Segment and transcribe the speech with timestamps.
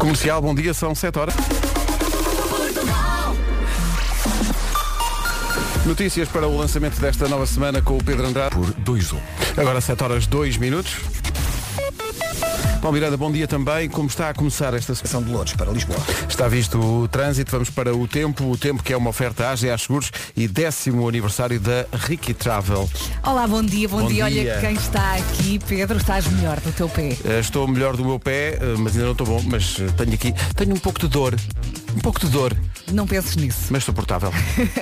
[0.00, 1.34] Comercial, bom dia, são 7 horas.
[5.84, 8.56] Notícias para o lançamento desta nova semana com o Pedro Andrade.
[8.56, 9.18] Por 2-1.
[9.58, 11.19] Agora 7 horas 2 minutos.
[12.80, 13.90] Paulo Miranda, bom dia também.
[13.90, 15.10] Como está a começar esta semana?
[15.10, 15.98] São de Lourdes para Lisboa.
[16.28, 19.76] Está visto o trânsito, vamos para o tempo, o tempo que é uma oferta AGA
[19.76, 22.88] Seguros e décimo aniversário da Ricky Travel.
[23.22, 24.30] Olá, bom dia, bom, Bom dia.
[24.30, 24.54] dia.
[24.54, 27.16] Olha quem está aqui, Pedro, estás melhor do teu pé.
[27.24, 30.14] Eh, Estou melhor do meu pé, eh, mas ainda não estou bom, mas eh, tenho
[30.14, 31.34] aqui, tenho um pouco de dor.
[31.94, 32.56] Um pouco de dor,
[32.92, 33.68] Não penses nisso.
[33.70, 34.32] mas suportável.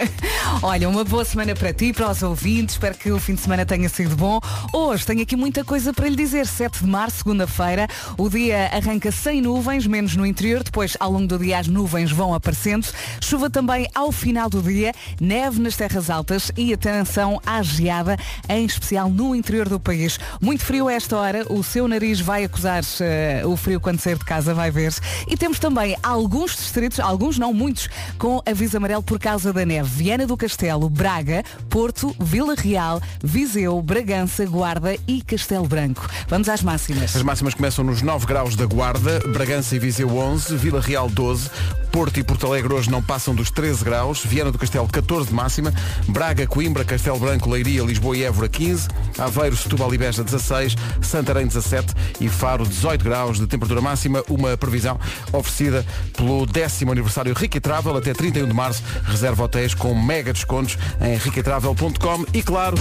[0.63, 2.75] Olha, uma boa semana para ti, para os ouvintes.
[2.75, 4.41] Espero que o fim de semana tenha sido bom.
[4.73, 6.47] Hoje tenho aqui muita coisa para lhe dizer.
[6.47, 7.87] 7 de março, segunda-feira,
[8.17, 10.63] o dia arranca sem nuvens, menos no interior.
[10.63, 12.87] Depois, ao longo do dia, as nuvens vão aparecendo.
[13.21, 18.17] Chuva também ao final do dia, neve nas terras altas e atenção à geada,
[18.49, 20.19] em especial no interior do país.
[20.41, 21.45] Muito frio a esta hora.
[21.53, 24.93] O seu nariz vai acusar eh, o frio quando sair de casa, vai ver.
[25.27, 29.89] E temos também alguns distritos, alguns não muitos, com aviso amarelo por causa da neve.
[29.89, 36.09] Viana do Castelo, Braga, Porto, Vila Real, Viseu, Bragança, Guarda e Castelo Branco.
[36.29, 37.15] Vamos às máximas.
[37.15, 41.51] As máximas começam nos 9 graus da Guarda, Bragança e Viseu 11, Vila Real 12,
[41.91, 45.35] Porto e Porto Alegre hoje não passam dos 13 graus, Viana do Castelo 14 de
[45.35, 45.73] máxima,
[46.07, 48.89] Braga, Coimbra, Castelo Branco, Leiria, Lisboa e Évora 15,
[49.19, 54.57] Aveiro, Setúbal e Beja 16, Santarém 17 e Faro 18 graus de temperatura máxima, uma
[54.57, 54.99] previsão
[55.33, 55.85] oferecida
[56.17, 61.17] pelo décimo aniversário Ricky Travel até 31 de março, reserva hotéis com mega descontos em
[61.17, 62.77] rickytravel.com e claro,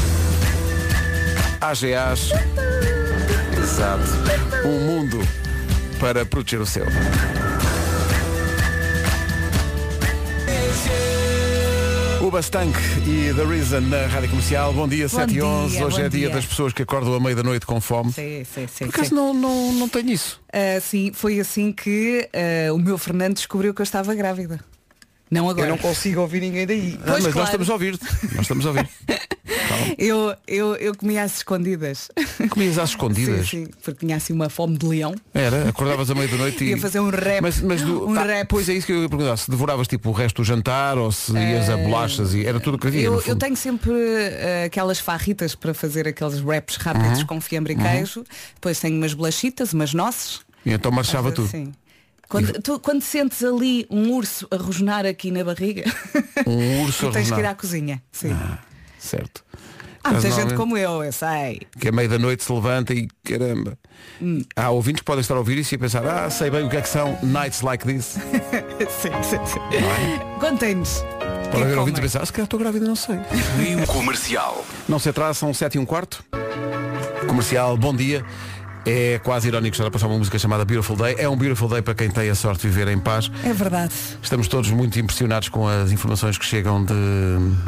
[1.61, 2.31] AGAs
[3.58, 4.03] Exato.
[4.66, 5.19] Um mundo
[5.97, 6.85] para proteger o seu.
[12.22, 14.73] O Bastank e The Reason na Rádio Comercial.
[14.73, 15.78] Bom dia, 7 e 11.
[15.78, 16.30] dia, Hoje é dia dia.
[16.30, 18.11] das pessoas que acordam à meia-da-noite com fome.
[18.11, 18.85] Sim, sim, sim.
[18.88, 20.41] Por acaso não, não, não tenho isso.
[20.52, 24.59] Ah, sim, foi assim que ah, o meu Fernando descobriu que eu estava grávida.
[25.30, 25.67] Não agora.
[25.67, 26.97] Eu não consigo ouvir ninguém daí.
[27.02, 27.47] Ah, Pois, mas nós claro.
[27.47, 28.00] estamos a ouvir.
[28.33, 28.89] Nós estamos a ouvir.
[29.97, 32.09] Eu, eu, eu comia às escondidas.
[32.50, 33.47] Comias às escondidas.
[33.50, 35.16] Sim, sim, porque tinha assim uma fome de leão.
[35.34, 36.69] Era, acordavas à meia-da-noite e.
[36.72, 37.41] Ia fazer um rap.
[37.41, 38.47] Mas, mas do- Um tá, rap.
[38.47, 39.38] Pois é isso que eu ia perguntar.
[39.38, 42.75] Se devoravas tipo o resto do jantar ou se ias a bolachas e era tudo
[42.75, 43.03] o que havia.
[43.03, 47.25] Eu, no eu tenho sempre ah, aquelas farritas para fazer aqueles raps rápidos Uhum.
[47.28, 48.24] com fiambre e queijo.
[48.56, 50.41] Depois tenho umas bolachitas, umas noces.
[50.66, 51.47] E então marchava tudo.
[51.50, 51.72] Sim.
[52.29, 55.83] Quando, tu, quando sentes ali um urso a rosnar aqui na barriga,
[56.45, 58.03] Um urso a tu tens que ir à cozinha.
[58.11, 58.35] Sim.
[58.99, 59.43] Certo.
[60.03, 61.61] Há muita gente como eu, eu sei.
[61.79, 63.77] que a meia da noite se levanta e caramba.
[64.21, 64.41] Hum.
[64.55, 66.69] Há ouvintes que podem estar a ouvir isso e a pensar, ah, sei bem o
[66.69, 68.17] que é que são nights like this.
[68.89, 69.59] sim, sim, sim.
[70.39, 71.03] Contem-nos.
[71.51, 73.17] Pode haver Quem ouvintes a pensar, ah, se calhar estou grávida, não sei.
[73.88, 74.65] Comercial.
[74.88, 76.23] Não se atrasa, são 7 e um quarto.
[77.27, 78.23] Comercial, bom dia.
[78.90, 81.18] É quase irónico estar a passar uma música chamada Beautiful Day.
[81.18, 83.30] É um Beautiful Day para quem tem a sorte de viver em paz.
[83.44, 83.94] É verdade.
[84.24, 86.94] Estamos todos muito impressionados com as informações que chegam de,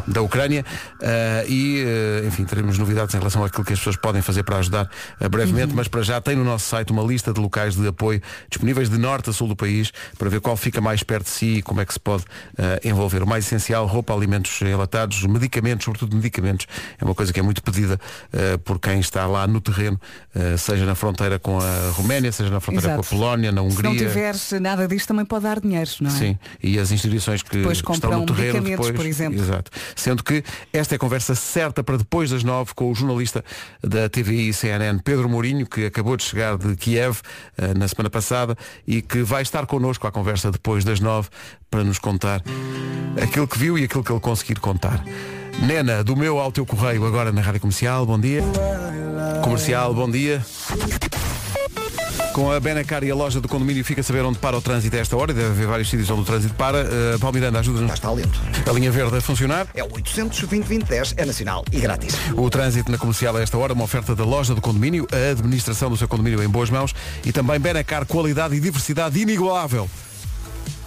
[0.08, 0.64] da Ucrânia
[1.02, 4.60] eh, e, eh, enfim, teremos novidades em relação àquilo que as pessoas podem fazer para
[4.60, 7.86] ajudar eh, brevemente, mas para já tem no nosso site uma lista de locais de
[7.86, 11.32] apoio disponíveis de norte a sul do país para ver qual fica mais perto de
[11.32, 12.24] si e como é que se pode
[12.82, 13.24] envolver.
[13.24, 16.66] O mais essencial, roupa, alimentos enlatados, medicamentos, sobretudo medicamentos,
[16.98, 18.00] é uma coisa que é muito pedida
[18.64, 20.00] por quem está lá no terreno,
[20.58, 21.09] seja na fronteira
[21.42, 23.08] com a Roménia, seja na fronteira Exato.
[23.08, 24.08] com a Polónia, na Se não Hungria.
[24.08, 26.14] tiveres nada disto também pode dar dinheiro, não é?
[26.14, 29.40] Sim, e as instituições que Depois estão no terreno depois, por exemplo.
[29.40, 29.72] Exato.
[29.96, 30.44] Sendo que
[30.74, 33.44] esta é a conversa certa para depois das nove com o jornalista
[33.84, 37.20] da TVI e CNN, Pedro Mourinho, que acabou de chegar de Kiev
[37.58, 38.56] eh, na semana passada
[38.88, 41.30] e que vai estar connosco à conversa depois das nove
[41.70, 42.42] para nos contar
[43.22, 45.04] aquilo que viu e aquilo que ele conseguir contar.
[45.62, 48.42] Nena, do meu ao teu correio, agora na Rádio Comercial, bom dia.
[49.44, 50.44] Comercial, bom dia.
[52.34, 54.96] Com a Benacar e a loja do condomínio fica a saber onde para o trânsito
[54.96, 56.84] a esta hora, e deve haver vários sítios onde o trânsito para.
[56.84, 57.92] Uh, Paulo Miranda, ajuda-nos.
[57.92, 58.40] está lento.
[58.66, 59.68] A linha verde a funcionar.
[59.74, 60.86] É o 820
[61.18, 62.16] é nacional e grátis.
[62.38, 65.90] O trânsito na comercial a esta hora, uma oferta da loja do condomínio, a administração
[65.90, 69.90] do seu condomínio em boas mãos e também Benacar, qualidade e diversidade inigualável.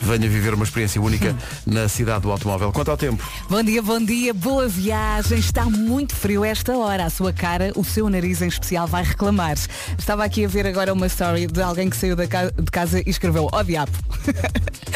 [0.02, 2.72] Venha viver uma experiência única na cidade do automóvel.
[2.72, 5.38] Quanto ao tempo, Bom dia, bom dia, boa viagem.
[5.38, 7.04] Está muito frio esta hora.
[7.04, 9.56] A sua cara, o seu nariz em especial, vai reclamar.
[9.96, 12.26] Estava aqui a ver agora uma story de alguém que saiu de
[12.70, 13.92] casa e escreveu ó diabo.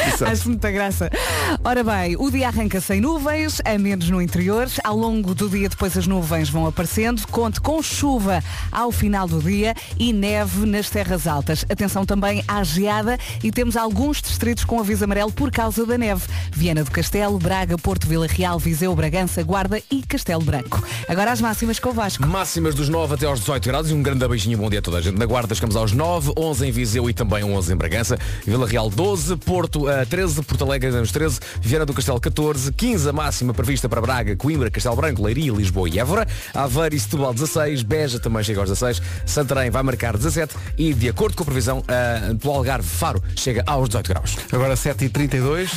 [0.08, 0.24] Exato.
[0.32, 1.08] Acho muita graça.
[1.62, 4.68] Ora bem, o dia arranca sem nuvens, a menos no interior.
[4.82, 7.24] Ao longo do dia depois as nuvens vão aparecendo.
[7.28, 8.42] Conte com chuva
[8.72, 11.64] ao final do dia e neve nas terras altas.
[11.70, 15.98] Atenção também à geada e temos alguns distritos com aviso aviso amarelo por causa da
[15.98, 16.22] neve.
[16.52, 20.82] Viana do Castelo, Braga, Porto Vila Real, Viseu, Bragança, Guarda e Castelo Branco.
[21.06, 22.26] Agora as máximas com o Vasco.
[22.26, 24.98] Máximas dos 9 até aos 18 graus e um grande beijinho, bom dia a toda
[24.98, 25.18] a gente.
[25.18, 28.18] Na Guarda chegamos aos 9, 11 em Viseu e também 11 em Bragança.
[28.46, 33.08] Vila Real 12, Porto uh, 13, Porto Alegre nos 13, Viana do Castelo 14, 15
[33.08, 36.26] a máxima prevista para Braga, Coimbra, Castelo Branco, Leiria, Lisboa e Évora.
[36.54, 41.08] Aveiro e Setúbal 16, Beja também chega aos 16, Santarém vai marcar 17 e de
[41.08, 44.36] acordo com a previsão uh, do Algarve Faro chega aos 18 graus.
[44.50, 45.68] Agora 7h32.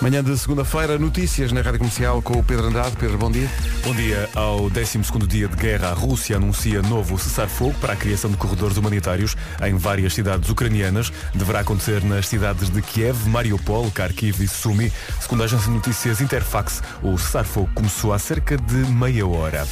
[0.00, 2.94] Manhã de segunda-feira, notícias na Rádio Comercial com o Pedro Andrade.
[2.96, 3.50] Pedro, bom dia.
[3.82, 4.28] Bom dia.
[4.36, 8.76] Ao 12º dia de guerra, a Rússia anuncia novo cessar-fogo para a criação de corredores
[8.76, 9.36] humanitários
[9.66, 11.12] em várias cidades ucranianas.
[11.34, 14.92] Deverá acontecer nas cidades de Kiev, Mariupol, Kharkiv e Sumi.
[15.20, 19.66] Segundo a agência de notícias Interfax, o cessar-fogo começou há cerca de meia hora.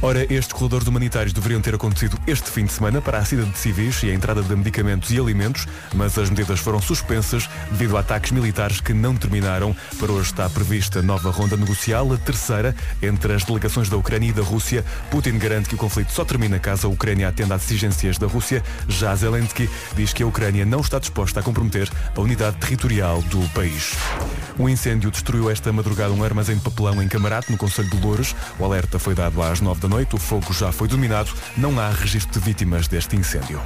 [0.00, 3.58] Ora, estes corredores humanitários deveriam ter acontecido este fim de semana para a saída de
[3.58, 8.00] civis e a entrada de medicamentos e alimentos, mas as medidas foram suspensas devido a
[8.00, 9.74] ataques militares que não terminaram.
[9.98, 14.32] Para hoje está prevista nova ronda negocial, a terceira entre as delegações da Ucrânia e
[14.32, 14.84] da Rússia.
[15.10, 18.62] Putin garante que o conflito só termina caso a Ucrânia atenda às exigências da Rússia.
[18.86, 23.40] Já Zelensky diz que a Ucrânia não está disposta a comprometer a unidade territorial do
[23.48, 23.96] país.
[24.56, 28.34] Um incêndio destruiu esta madrugada um armazém de papelão em Camarate, no Conselho de Louros.
[28.60, 31.90] O alerta foi dado às 9 da noite, o fogo já foi dominado, não há
[31.90, 33.60] registro de vítimas deste incêndio.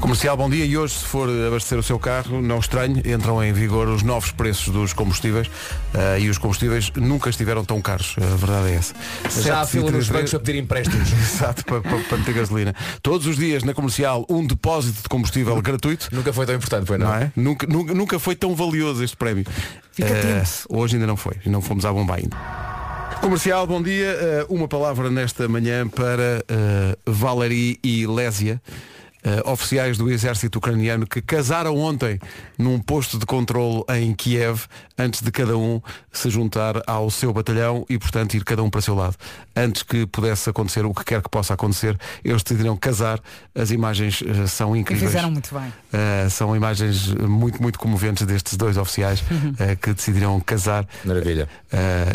[0.00, 0.64] Comercial, bom dia.
[0.64, 4.30] E hoje, se for abastecer o seu carro, não estranhe, entram em vigor os novos
[4.30, 8.14] preços dos combustíveis uh, e os combustíveis nunca estiveram tão caros.
[8.18, 8.94] A verdade é essa.
[9.42, 11.10] Já há fila nos bancos a pedir empréstimos.
[11.12, 12.74] Exato, para, para, para meter gasolina.
[13.02, 16.08] Todos os dias na comercial, um depósito de combustível gratuito.
[16.12, 17.06] Nunca foi tão importante, foi não?
[17.06, 17.32] não é?
[17.34, 19.44] Nunca, nunca, nunca foi tão valioso este prémio.
[19.92, 21.34] Fica uh, Hoje ainda não foi.
[21.46, 22.36] Não fomos à bomba ainda.
[23.20, 24.46] Comercial, bom dia.
[24.48, 28.60] Uh, uma palavra nesta manhã para uh, Valerie e Lésia.
[29.26, 32.16] Uh, oficiais do exército ucraniano que casaram ontem
[32.56, 35.82] num posto de controle em Kiev antes de cada um
[36.12, 39.16] se juntar ao seu batalhão e portanto ir cada um para o seu lado.
[39.56, 43.20] Antes que pudesse acontecer o que quer que possa acontecer, eles decidiram casar.
[43.52, 45.02] As imagens uh, são incríveis.
[45.02, 45.68] E fizeram muito bem.
[45.68, 49.54] Uh, são imagens muito, muito comoventes destes dois oficiais Uhum.
[49.80, 50.86] que decidiram casar.
[51.04, 51.48] Maravilha.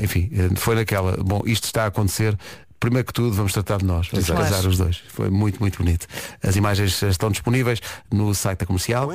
[0.01, 1.17] enfim, foi naquela.
[1.17, 2.37] Bom, isto está a acontecer
[2.81, 4.41] primeiro que tudo vamos tratar de nós, vamos Exato.
[4.41, 5.01] casar os dois.
[5.07, 6.07] Foi muito, muito bonito.
[6.43, 7.79] As imagens estão disponíveis
[8.11, 9.09] no site da comercial.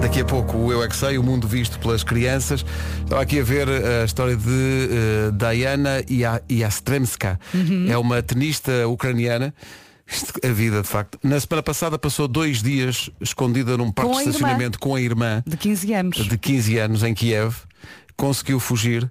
[0.00, 2.64] Daqui a pouco o Eu é que Sei, o mundo visto pelas crianças.
[3.04, 6.02] Estava aqui a ver a história de uh, Diana
[6.50, 7.38] Yastremska.
[7.88, 9.54] É uma tenista ucraniana.
[10.06, 11.18] Isto, a vida, de facto.
[11.22, 14.30] Na semana passada passou dois dias escondida num parque de irmã.
[14.30, 16.16] estacionamento com a irmã De 15 anos.
[16.16, 17.54] de 15 anos em Kiev,
[18.16, 19.08] conseguiu fugir.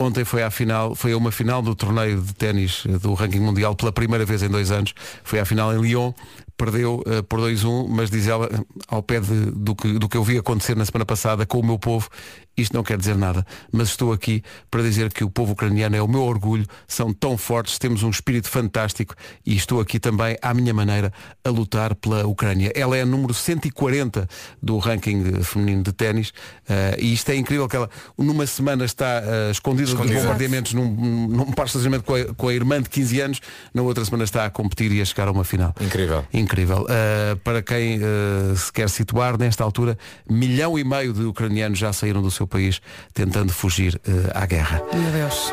[0.00, 3.90] Ontem foi final, foi a uma final do torneio de ténis do ranking mundial pela
[3.90, 4.94] primeira vez em dois anos.
[5.24, 6.12] Foi à final em Lyon,
[6.58, 8.50] perdeu uh, por 2-1, mas diz ela,
[8.88, 11.64] ao pé de, do, que, do que eu vi acontecer na semana passada com o
[11.64, 12.10] meu povo,
[12.56, 16.02] isto não quer dizer nada, mas estou aqui para dizer que o povo ucraniano é
[16.02, 19.14] o meu orgulho, são tão fortes, temos um espírito fantástico
[19.46, 21.12] e estou aqui também, à minha maneira,
[21.44, 22.72] a lutar pela Ucrânia.
[22.74, 24.28] Ela é a número 140
[24.60, 27.88] do ranking feminino de ténis uh, e isto é incrível que ela
[28.18, 30.16] numa semana está uh, escondida, Escondida.
[30.16, 30.88] de bombardeamentos num,
[31.28, 33.40] num parque de estacionamento com a, com a irmã de 15 anos,
[33.72, 35.72] na outra semana está a competir e a chegar a uma final.
[35.80, 36.26] Incrível.
[36.32, 36.47] Incrível.
[36.54, 39.98] Uh, para quem uh, se quer situar, nesta altura,
[40.28, 42.80] milhão e meio de ucranianos já saíram do seu país
[43.12, 44.82] tentando fugir uh, à guerra.
[44.92, 45.52] Meu Deus.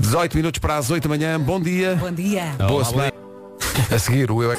[0.00, 1.40] 18 minutos para as 8 da manhã.
[1.40, 1.96] Bom dia.
[1.96, 2.54] Bom dia.
[2.68, 3.12] Boa semana.
[3.90, 4.56] A seguir, o Eu é...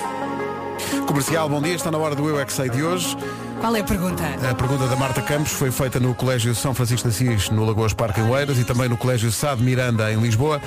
[1.08, 1.76] Comercial, bom dia.
[1.76, 3.16] Está na hora do Eu é que Sei de hoje.
[3.60, 4.24] Qual é a pergunta?
[4.50, 7.94] A pergunta da Marta Campos foi feita no Colégio São Francisco de Assis, no Lagoas
[7.94, 10.62] Parque em Oeiras e também no Colégio Sá de Miranda, em Lisboa.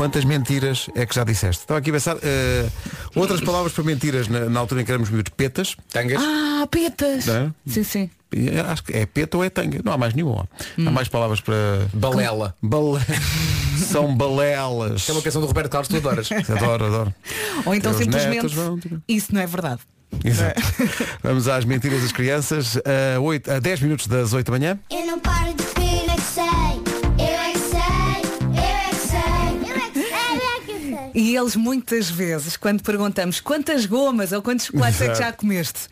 [0.00, 1.60] Quantas mentiras é que já disseste?
[1.60, 2.16] Estava aqui a pensar.
[2.22, 2.66] eh,
[3.14, 5.30] outras palavras para mentiras na, na altura em que éramos miúdos.
[5.36, 5.76] Petas.
[5.92, 6.18] Tangas?
[6.22, 7.26] Ah, petas.
[7.26, 7.50] Não é?
[7.66, 8.10] Sim, sim.
[8.34, 9.82] E Acho que é peta ou é tanga.
[9.84, 10.48] Não há mais nenhuma.
[10.78, 10.88] Hum.
[10.88, 11.54] Há mais palavras para.
[11.92, 12.54] Balela.
[12.62, 12.98] Bale...
[13.76, 15.06] São balelas.
[15.06, 16.30] É uma canção do Roberto Carlos, tu adoras.
[16.48, 17.14] Adoro, adoro.
[17.66, 19.82] Ou então Teus simplesmente vão, tipo- isso não é verdade.
[20.24, 20.62] Exato.
[21.22, 22.78] Vamos às mentiras das crianças.
[23.16, 24.78] A, 8, a 10 minutos das 8 da manhã.
[24.90, 25.49] Eu não paro
[31.14, 35.88] E eles muitas vezes, quando perguntamos quantas gomas ou quantos chocolates é que já comeste?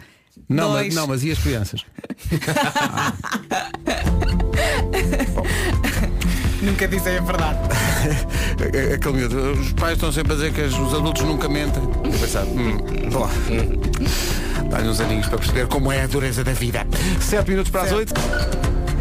[0.48, 1.84] Não, mas, não, mas e as crianças?
[6.62, 7.58] Nunca dizem a verdade.
[8.94, 11.82] Aquele miúdo, os pais estão sempre a dizer que os adultos nunca mentem.
[11.82, 12.76] Eu pensar, hum,
[13.12, 13.28] bom,
[14.68, 16.87] dá-lhe uns aninhos para perceber como é a dureza da vida.
[17.20, 18.12] 7 minutos para as 8.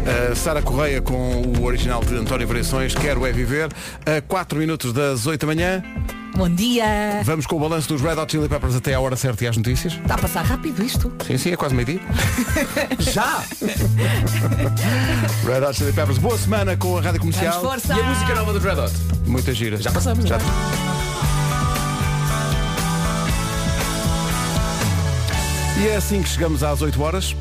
[0.08, 3.68] Uh, Sara Correia com o original de António Variações, Quero é Viver.
[4.06, 5.82] A 4 minutos das 8 da manhã.
[6.34, 7.20] Bom dia.
[7.24, 9.56] Vamos com o balanço dos Red Hot Chili Peppers até à hora certa e às
[9.56, 9.94] notícias.
[9.94, 11.12] Está a passar rápido isto.
[11.26, 12.00] Sim, sim, é quase meio-dia.
[12.98, 13.42] Já!
[15.44, 17.60] Red Hot Chili Peppers, boa semana com a Rádio Vamos Comercial.
[17.62, 17.94] força.
[17.94, 18.92] E a música nova do Red Hot?
[19.26, 19.76] Muita gira.
[19.76, 20.38] Já passamos, Já.
[20.38, 20.44] já.
[25.82, 27.36] E é assim que chegamos às 8 horas.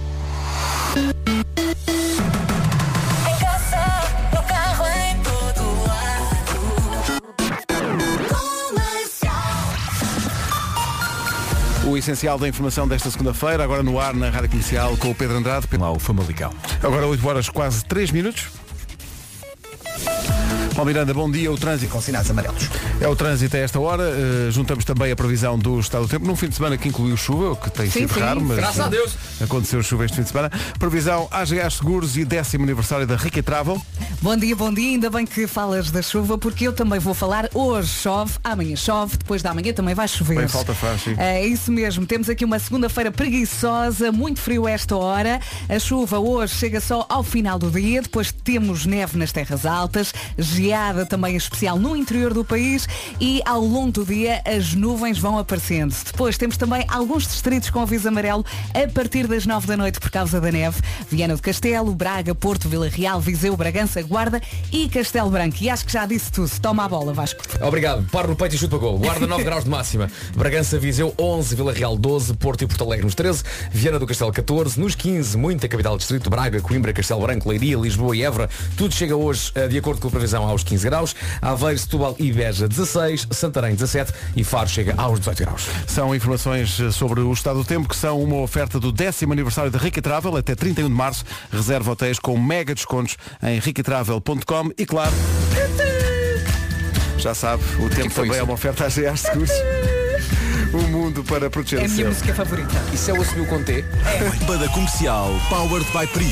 [11.98, 15.38] O essencial da informação desta segunda-feira, agora no ar na Rádio Comercial com o Pedro
[15.38, 15.66] Andrade.
[15.80, 16.54] Lá o Famalicão.
[16.84, 18.50] Agora 8 horas, quase 3 minutos.
[20.78, 21.52] Paulo Miranda, bom dia.
[21.52, 22.70] O trânsito Com sinais amarelos.
[23.02, 24.04] é o trânsito a esta hora.
[24.04, 27.18] Uh, juntamos também a previsão do estado do tempo num fim de semana que incluiu
[27.18, 28.20] chuva, o que tem Sim, sido sim.
[28.20, 29.18] raro, mas Graças a Deus.
[29.42, 30.52] aconteceu chuva este fim de semana.
[30.78, 33.82] Previsão AGA Seguros e décimo aniversário da Rica Travel.
[34.22, 34.92] Bom dia, bom dia.
[34.92, 37.50] Ainda bem que falas da chuva, porque eu também vou falar.
[37.56, 40.38] Hoje chove, amanhã chove, depois da manhã também vai chover.
[40.38, 41.16] Bem falta faz, sim.
[41.18, 42.06] É isso mesmo.
[42.06, 45.40] Temos aqui uma segunda-feira preguiçosa, muito frio esta hora.
[45.68, 48.00] A chuva hoje chega só ao final do dia.
[48.04, 50.67] Depois temos neve nas terras altas, geada
[51.10, 52.88] também especial no interior do país
[53.20, 55.96] e ao longo do dia as nuvens vão aparecendo.
[56.06, 60.10] Depois temos também alguns distritos com aviso amarelo a partir das 9 da noite por
[60.10, 60.82] causa da neve.
[61.10, 65.58] Viana do Castelo, Braga, Porto, Vila Real, Viseu, Bragança, Guarda e Castelo Branco.
[65.62, 66.50] E acho que já disse tudo.
[66.62, 67.42] Toma a bola, Vasco.
[67.62, 68.06] Obrigado.
[68.12, 68.98] Paro no peito e chute para gol.
[68.98, 70.12] Guarda 9 graus de máxima.
[70.36, 74.32] Bragança, Viseu 11, Vila Real 12, Porto e Porto Alegre nos 13, Viana do Castelo
[74.32, 78.50] 14, nos 15, muita capital do distrito, Braga, Coimbra, Castelo Branco, Leiria, Lisboa e Évora.
[78.76, 81.16] Tudo chega hoje, eh, de acordo com a previsão, aos 15 graus.
[81.42, 85.68] Aveiro, Setúbal e Beja 16, Santarém 17 e Faro chega aos 18 graus.
[85.86, 89.72] São informações eh, sobre o estado do tempo que são uma oferta do décimo aniversário
[89.72, 91.24] da Rica Travel até 31 de março.
[91.52, 95.14] Reserva hotéis com mega descontos em riquitravel.com e claro,
[97.18, 98.40] já sabe, o tempo foi também isso?
[98.40, 99.52] é uma oferta à GA Seguros.
[100.74, 102.74] O mundo para proteger É a minha música favorita.
[102.94, 103.84] Isso é o assumiu com T?
[104.46, 106.28] Banda Comercial Powered by Prio.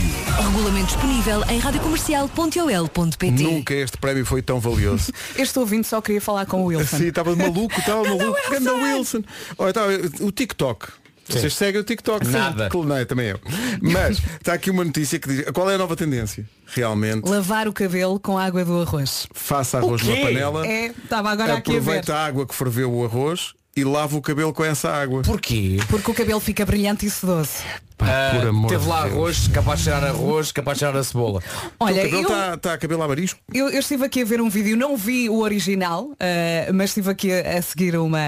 [0.45, 5.11] Regulamento disponível em radiocomercial.ol.pt Nunca este prémio foi tão valioso.
[5.37, 6.97] Este ouvinte só queria falar com o Wilson.
[6.97, 8.37] Sim, estava maluco, estava maluco.
[8.49, 9.23] Ganda Wilson.
[9.57, 9.81] Olha, tá,
[10.21, 10.87] o TikTok.
[11.27, 12.25] Vocês seguem o TikTok?
[12.25, 12.33] Sim.
[12.33, 12.69] Nada.
[12.69, 13.39] Claro, Não, também eu.
[13.81, 16.45] Mas está aqui uma notícia que diz qual é a nova tendência?
[16.67, 19.27] Realmente, Lavar o cabelo com água do arroz.
[19.33, 21.79] faça arroz numa panela, É, estava agora aqui a ver.
[21.79, 25.21] aproveita a água que ferveu o arroz e lava o cabelo com essa água.
[25.21, 25.77] Porquê?
[25.89, 27.57] Porque o cabelo fica brilhante e sedoso.
[27.97, 29.13] Pá, amor teve lá Deus.
[29.13, 31.41] arroz, capaz de cheirar arroz, capaz de cheirar a cebola.
[31.79, 33.39] O Olha, cabelo eu, está tá cabelo a marisco?
[33.53, 37.09] eu, eu estive aqui a ver um vídeo, não vi o original, ah, mas estive
[37.09, 38.19] aqui a, a seguir uma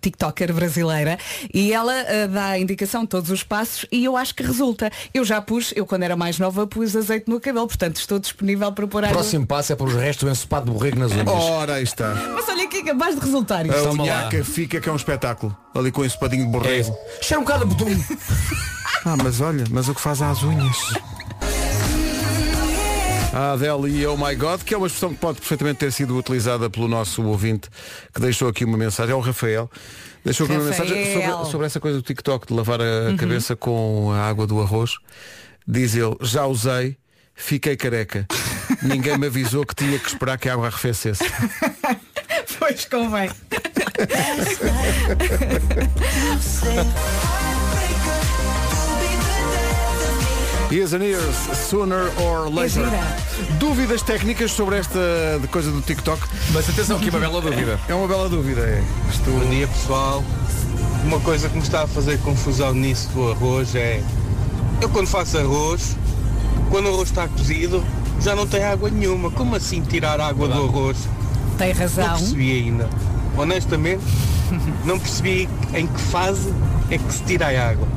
[0.00, 1.18] TikToker brasileira
[1.52, 4.90] e ela ah, dá a indicação de todos os passos e eu acho que resulta.
[5.12, 8.70] Eu já pus, eu quando era mais nova pus azeite no cabelo, portanto estou disponível
[8.72, 11.26] para pôr O próximo passo é pôr os restos do ensopado de borrego nas unhas.
[11.26, 12.14] Ora, aí está.
[12.14, 13.76] Mas olha que é capaz de resultar isto.
[13.88, 15.56] A unhaca fica que é um espetáculo.
[15.74, 16.80] Ali com esse padinho de É borrego.
[16.80, 16.94] isso.
[17.20, 18.04] Cheira um bocado a.
[19.04, 20.76] Ah, mas olha, mas o que faz às unhas?
[23.32, 26.16] A Adele e Oh My God, que é uma expressão que pode perfeitamente ter sido
[26.18, 27.68] utilizada pelo nosso ouvinte
[28.12, 29.70] que deixou aqui uma mensagem, é o Rafael.
[30.24, 30.88] Deixou aqui uma Rafael.
[30.88, 34.60] mensagem sobre, sobre essa coisa do TikTok de lavar a cabeça com a água do
[34.60, 34.96] arroz.
[35.66, 36.96] Diz ele, já usei,
[37.34, 38.26] fiquei careca.
[38.82, 41.24] Ninguém me avisou que tinha que esperar que a água arrefecesse.
[42.58, 43.30] Pois convém.
[50.70, 51.34] Years and years,
[51.68, 52.86] sooner or later.
[53.58, 55.00] Dúvidas técnicas sobre esta
[55.40, 56.22] de coisa do TikTok?
[56.52, 57.80] Mas atenção aqui uma bela dúvida.
[57.88, 58.82] É uma bela dúvida, é.
[59.10, 59.30] Isto...
[59.30, 60.22] Bom dia pessoal.
[61.04, 64.00] Uma coisa que me está a fazer confusão nisso do arroz é
[64.80, 65.96] eu quando faço arroz,
[66.70, 67.84] quando o arroz está cozido,
[68.20, 69.28] já não tem água nenhuma.
[69.32, 70.96] Como assim tirar água do arroz?
[71.58, 72.16] Tem Não razão.
[72.16, 72.88] percebi ainda.
[73.36, 74.04] Honestamente,
[74.84, 76.52] não percebi em que fase
[76.90, 77.88] é que se tira a água.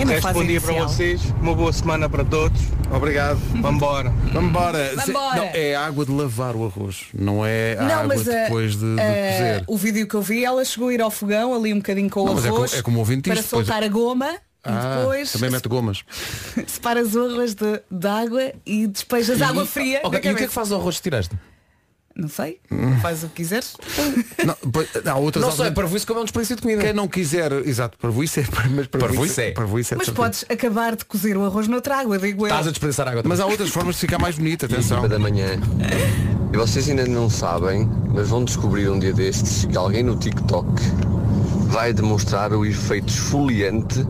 [0.00, 0.88] É na fase bom dia para inicial.
[0.88, 2.60] vocês, uma boa semana para todos.
[2.90, 3.38] Obrigado.
[3.60, 4.10] Vambora.
[4.32, 4.92] Vamos embora.
[4.96, 5.36] Vambora.
[5.36, 8.32] Não, é a água de lavar o arroz, não é a Não, água mas ah,
[8.44, 9.64] depois de, de ah, cozer.
[9.66, 12.24] o vídeo que eu vi, ela chegou a ir ao fogão ali um bocadinho com
[12.24, 15.32] Não, o mas é arroz como- é como para soltar a goma Ah, e depois
[15.32, 16.02] também mete gomas.
[16.66, 20.44] separas o arroz de, de água e despejas água fria Ok, na e o que
[20.44, 21.34] é que faz o arroz que tiraste?
[22.20, 22.60] Não sei,
[23.00, 23.74] faz o que quiseres.
[24.44, 24.54] Não,
[25.12, 25.72] há outras Não sei, alternativas.
[25.72, 26.82] para isso como é um desperdício de comida.
[26.82, 28.44] Quem não quiser, exato, para isso é,
[28.76, 29.50] mas para Parvoíce é.
[29.52, 30.14] parvoíce é de Mas certeza.
[30.26, 32.46] podes acabar de cozer o arroz noutra água, digo eu.
[32.48, 33.22] Estás a desperdiçar água.
[33.24, 35.08] Mas Mas há outras formas de ficar mais bonito, atenção.
[35.08, 35.58] Da manhã.
[36.52, 40.68] E vocês ainda não sabem, mas vão descobrir um dia destes que alguém no TikTok
[41.68, 44.04] vai demonstrar o efeito esfoliante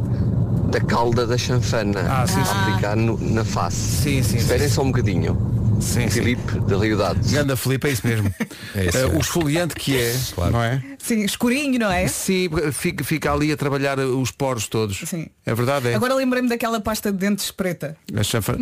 [0.71, 2.53] da calda da chanfana Ah, sim, a sim.
[2.59, 3.77] aplicar no- na face.
[4.03, 4.75] Sim, sim, Esperem sim.
[4.75, 5.37] só um bocadinho.
[5.81, 7.31] Sim, Filipe de Rio Dados.
[7.33, 8.33] Ganda Felipe, é isso mesmo.
[8.73, 9.07] É isso, é.
[9.07, 10.15] o esfoliante que é,
[10.53, 10.81] não é?
[10.99, 12.07] Sim, escurinho, não é?
[12.07, 14.99] Sim, fica, fica ali a trabalhar os poros todos.
[15.07, 15.27] Sim.
[15.45, 15.95] É verdade, é.
[15.95, 17.97] Agora lembrei-me daquela pasta de dentes preta.
[18.15, 18.57] A chanfa...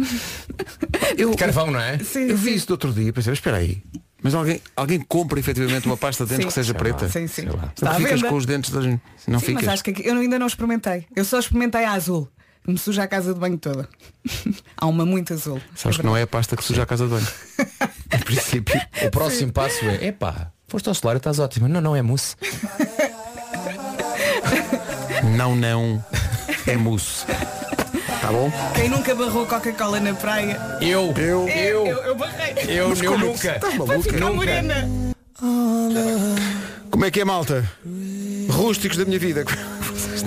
[1.18, 1.98] eu, Carvão, não é?
[1.98, 2.54] Sim, eu vi sim.
[2.56, 3.82] isso do outro dia pensei, mas espera aí.
[4.22, 6.48] Mas alguém, alguém compra efetivamente uma pasta de dentes Sim.
[6.48, 7.08] que seja preta?
[7.08, 7.42] Sim, sim.
[7.42, 8.28] Então Está à ficas venda.
[8.28, 8.84] com os dentes das...
[8.84, 9.64] Não Sim, ficas.
[9.64, 11.04] mas acho que aqui- eu ainda não experimentei.
[11.14, 12.28] Eu só experimentei a azul.
[12.68, 13.88] Que me suja a casa de banho toda.
[14.76, 15.58] Há uma muito azul.
[15.74, 17.26] Sabes que não é a pasta que suja a casa de banho.
[18.12, 18.78] em princípio.
[19.06, 21.66] O próximo passo é, epá, foste ao solar e estás ótimo.
[21.66, 22.36] Não, não é mousse.
[25.36, 26.04] Não, não.
[26.66, 27.24] É mousse.
[28.20, 28.52] Tá bom?
[28.74, 30.60] Quem nunca barrou Coca-Cola na praia?
[30.80, 31.48] Eu, Eu.
[31.48, 32.54] eu, Eu, eu barrei.
[32.68, 33.56] eu, Mas eu como é nunca.
[33.56, 34.02] Estás maluca?
[34.02, 34.88] ficar morena.
[36.90, 37.68] Como é que é, malta?
[38.50, 39.44] Rústicos da minha vida.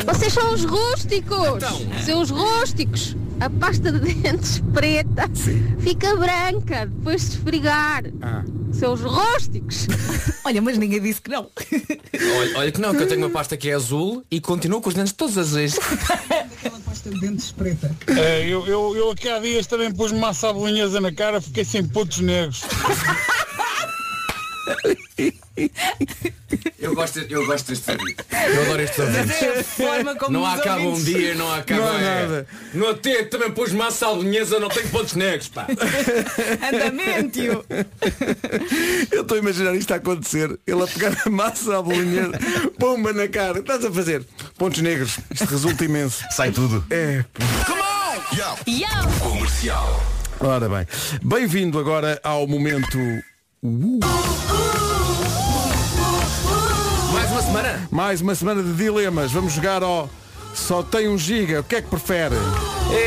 [0.05, 1.63] Vocês são os rústicos!
[2.05, 3.15] São os rústicos!
[3.39, 5.27] A pasta de dentes preta
[5.79, 8.03] fica branca depois de esfregar.
[8.71, 9.87] São os rústicos!
[10.45, 11.49] Olha, mas ninguém disse que não.
[12.37, 14.89] Olha, olha que não, que eu tenho uma pasta que é azul e continuo com
[14.89, 15.77] os dentes todos azuis.
[15.77, 17.95] Aquela pasta de dentes preta.
[18.07, 21.63] É, eu, eu, eu aqui há dias também pus massa à bolonhesa na cara, fiquei
[21.63, 22.61] sem putos negros.
[26.79, 28.17] Eu gosto, eu gosto deste serviço.
[28.31, 29.79] Eu adoro estes ouvintes.
[29.79, 31.81] É como Não acaba um dia, não acaba.
[31.81, 32.21] Não é.
[32.21, 32.47] nada.
[32.73, 35.67] No AT também pôs massa albanhesa, não tenho pontos negros, pá.
[36.73, 37.39] Andamento!
[39.11, 40.59] Eu estou a imaginar isto a acontecer.
[40.65, 42.31] Ele a pegar a massa à bolonhesa,
[42.79, 43.59] pomba na cara.
[43.59, 44.25] Estás a fazer
[44.57, 45.19] pontos negros.
[45.31, 46.23] Isto resulta imenso.
[46.31, 46.83] Sai tudo.
[46.89, 47.23] É.
[49.19, 50.03] Comercial.
[50.39, 50.87] Ora bem.
[51.21, 52.97] Bem-vindo agora ao momento.
[53.63, 53.99] Uh,
[57.13, 57.87] Mais uma semana.
[57.91, 59.31] mais uma semana de dilemas.
[59.31, 60.09] Vamos jogar ao
[60.55, 61.59] Só tem um giga.
[61.59, 62.33] O que é que prefere?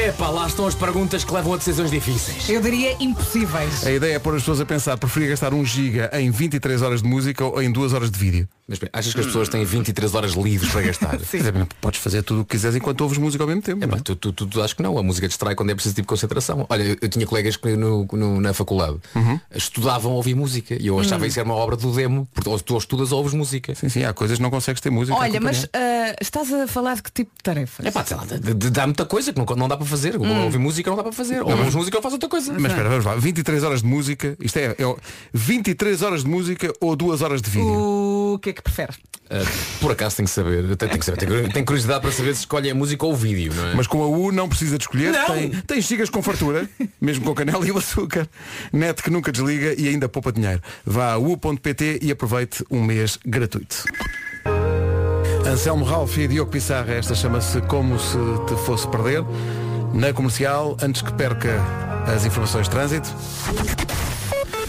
[0.07, 2.49] Epá, lá estão as perguntas que levam a decisões difíceis.
[2.49, 3.85] Eu diria impossíveis.
[3.85, 7.03] A ideia é pôr as pessoas a pensar, preferia gastar um giga em 23 horas
[7.03, 8.49] de música ou em 2 horas de vídeo?
[8.67, 11.19] Mas espera, achas que as pessoas têm 23 horas livres para gastar?
[11.31, 11.53] Quer dizer,
[11.83, 13.85] Podes fazer tudo o que quiseres enquanto ouves música ao mesmo tempo.
[13.85, 14.01] Epá, é?
[14.01, 16.65] tu, tu, tu, tu acho que não, a música distrai quando é preciso tipo concentração.
[16.71, 19.39] Olha, eu, eu tinha colegas que no, no- na faculdade Uhum.
[19.55, 22.59] estudavam a ouvir música e eu achava isso era uma obra do demo, porque ou
[22.59, 23.75] tu estudas ou ouves música.
[23.75, 25.17] Sim, sim, há coisas que não consegues ter música.
[25.19, 27.85] Olha, mas ah, estás a falar de que tipo de tarefas?
[27.85, 30.17] É pá, sei lá, de- de- dá muita coisa que não, não dá para fazer.
[30.17, 31.43] Ouvir música não dá para fazer.
[31.43, 32.51] Ou ouves música ou faz outra coisa.
[32.55, 33.15] Mas espera, vamos lá.
[33.15, 34.37] 23 horas de música.
[34.41, 34.99] Isto é, é o-
[35.35, 38.33] 23 horas de música ou 2 horas de vídeo?
[38.35, 38.93] O que é que prefere?
[39.31, 39.43] Ah,
[39.81, 42.71] por acaso tenho que saber, tenho, tenho que saber, tenho curiosidade para saber se escolhe
[42.71, 43.75] a música ou o vídeo, não é?
[43.75, 45.13] Mas com a U não precisa de escolher.
[45.13, 45.27] Não!
[45.27, 46.69] Tem, tem gigas com fartura,
[47.01, 48.29] mesmo com canela e o açúcar.
[48.73, 50.63] Net que nunca desliga e ainda poupa dinheiro.
[50.85, 53.85] Vá a u.pt e aproveite um mês gratuito.
[55.47, 59.23] Anselmo Ralph e Diogo Pissarra, esta chama-se Como se te fosse perder.
[59.95, 61.63] Na comercial, antes que perca
[62.07, 63.09] as informações de trânsito.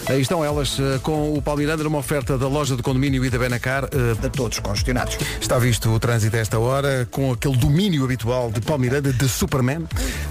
[0.08, 3.38] Aí estão elas eh, com o Palmiranda numa oferta da loja de condomínio e da
[3.38, 3.84] Benacar.
[3.90, 5.18] eh, De todos congestionados.
[5.40, 9.84] Está visto o trânsito a esta hora, com aquele domínio habitual de Palmiranda, de Superman.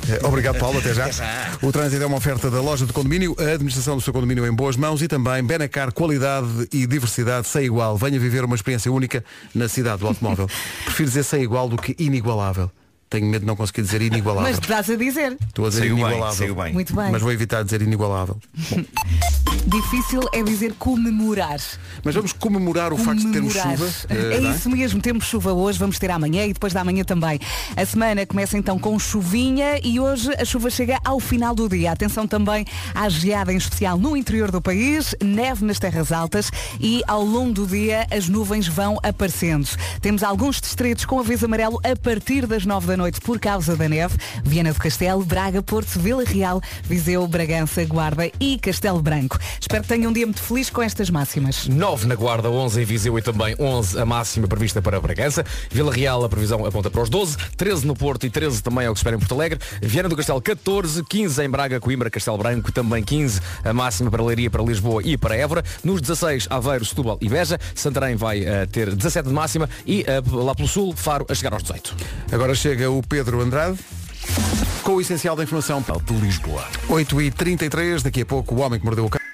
[0.10, 0.80] Eh, Obrigado, Paulo.
[0.86, 1.10] Até já.
[1.62, 4.54] O trânsito é uma oferta da loja de condomínio, a administração do seu condomínio em
[4.54, 7.98] boas mãos e também Benacar, qualidade e diversidade sem igual.
[7.98, 10.48] Venha viver uma experiência única na cidade do automóvel.
[10.86, 12.72] Prefiro dizer sem igual do que inigualável.
[13.10, 14.50] Tenho medo de não conseguir dizer inigualável.
[14.52, 15.38] Mas estás a dizer.
[15.48, 16.38] Estou a dizer Saiu bem, inigualável.
[16.38, 16.74] saiu bem.
[16.74, 17.12] Muito bem.
[17.12, 18.38] Mas vou evitar dizer inigualável.
[19.68, 21.60] Difícil é dizer comemorar.
[22.04, 23.78] Mas vamos comemorar o facto de termos Comemorar.
[23.78, 23.91] chuva.
[24.10, 27.39] eh, É isso mesmo, temos chuva hoje, vamos ter amanhã e depois da manhã também.
[27.76, 31.91] A semana começa então com chuvinha e hoje a chuva chega ao final do dia.
[31.91, 37.02] Atenção também à geada em especial no interior do país, neve nas terras altas e
[37.08, 39.68] ao longo do dia as nuvens vão aparecendo.
[40.00, 43.88] Temos alguns distritos com aviso amarelo a partir das nove da noite por causa da
[43.88, 44.15] neve.
[44.43, 49.38] Viana do Castelo, Braga, Porto, Vila Real, Viseu, Bragança, Guarda e Castelo Branco.
[49.60, 51.67] Espero que tenham um dia muito feliz com estas máximas.
[51.67, 55.45] 9 na Guarda, 11 em Viseu e também 11 a máxima prevista para Bragança.
[55.69, 58.89] Vila Real a previsão aponta para os 12, 13 no Porto e 13 também é
[58.89, 59.60] o que espera em Porto Alegre.
[59.81, 64.23] Viana do Castelo 14, 15 em Braga, Coimbra, Castelo Branco, também 15 a máxima para
[64.23, 65.63] Leiria, para Lisboa e para Évora.
[65.84, 67.60] Nos 16 Aveiro, Setúbal e Beja.
[67.73, 71.53] Santarém vai eh, ter 17 de máxima e eh, lá pelo Sul Faro a chegar
[71.53, 71.95] aos 18.
[72.31, 73.78] Agora chega o Pedro Andrade
[74.84, 75.84] com o essencial da informação.
[76.06, 76.63] De Lisboa.
[76.88, 79.25] 8h33, daqui a pouco o homem que mordeu o cão.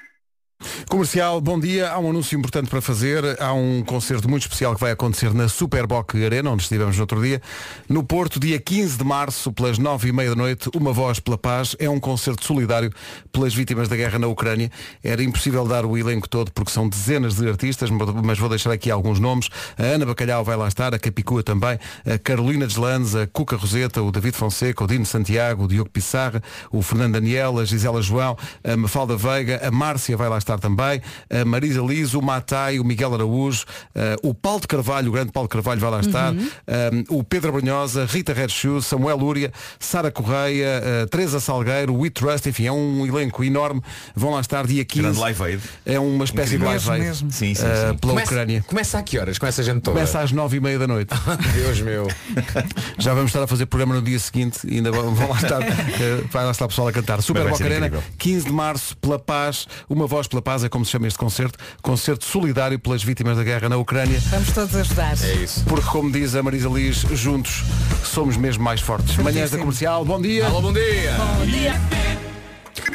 [0.92, 1.90] Comercial, bom dia.
[1.90, 3.24] Há um anúncio importante para fazer.
[3.42, 7.22] Há um concerto muito especial que vai acontecer na Superboc Arena, onde estivemos no outro
[7.22, 7.42] dia.
[7.88, 11.38] No Porto, dia 15 de março, pelas 9 e meia da noite, Uma Voz pela
[11.38, 11.78] Paz.
[11.80, 12.92] É um concerto solidário
[13.32, 14.70] pelas vítimas da guerra na Ucrânia.
[15.02, 18.92] Era impossível dar o elenco todo, porque são dezenas de artistas, mas vou deixar aqui
[18.92, 19.48] alguns nomes.
[19.78, 24.02] A Ana Bacalhau vai lá estar, a Capicua também, a Carolina Deslandes, a Cuca Roseta,
[24.02, 28.38] o David Fonseca, o Dino Santiago, o Diogo Pissarra, o Fernando Daniel, a Gisela João,
[28.62, 30.81] a Mafalda Veiga, a Márcia vai lá estar também,
[31.30, 35.32] a Marisa Liso, o Matai, o Miguel Araújo, eh, o Paulo de Carvalho, o grande
[35.32, 36.50] Paulo de Carvalho vai lá estar, Uhum.
[36.68, 42.00] eh, o Pedro Brunhosa, Rita Red Shoes, Samuel Lúria, Sara Correia, eh, Teresa Salgueiro, o
[42.02, 43.82] We Trust, enfim, é um elenco enorme.
[44.16, 45.02] Vão lá estar dia 15.
[45.04, 45.62] Grande Live Aid.
[45.86, 46.78] É uma espécie Incrível.
[46.80, 47.32] de live aid Mesmo.
[47.32, 47.98] Sim, sim, sim.
[48.00, 48.64] pela Começa- Ucrânia.
[48.68, 49.38] Começa a que horas?
[49.38, 49.96] Começa a gente toda?
[49.96, 51.14] Começa às nove e meia da noite.
[51.54, 52.08] Deus meu.
[52.98, 56.24] Já vamos estar a fazer programa no dia seguinte e ainda vão lá estar, eh,
[56.32, 57.22] vai lá estar o pessoal a cantar.
[57.22, 58.04] Super Boca Arena, incrível.
[58.18, 62.26] 15 de março, pela paz, uma voz pela paz, como se chama este concerto, concerto
[62.26, 64.20] solidário pelas vítimas da guerra na Ucrânia.
[64.32, 65.16] Vamos todos ajudar.
[65.24, 65.64] É isso.
[65.66, 67.64] Porque como diz a Marisa Liz, juntos
[68.04, 69.16] somos mesmo mais fortes.
[69.18, 70.48] Manhãs da comercial, bom dia.
[70.48, 71.12] Alô, bom dia.
[71.12, 71.74] Bom dia.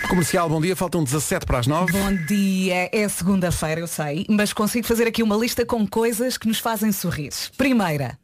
[0.09, 1.93] Comercial, bom dia, faltam 17 para as 9.
[1.93, 6.47] Bom dia, é segunda-feira, eu sei, mas consigo fazer aqui uma lista com coisas que
[6.47, 7.33] nos fazem sorrir.
[7.57, 8.17] Primeira,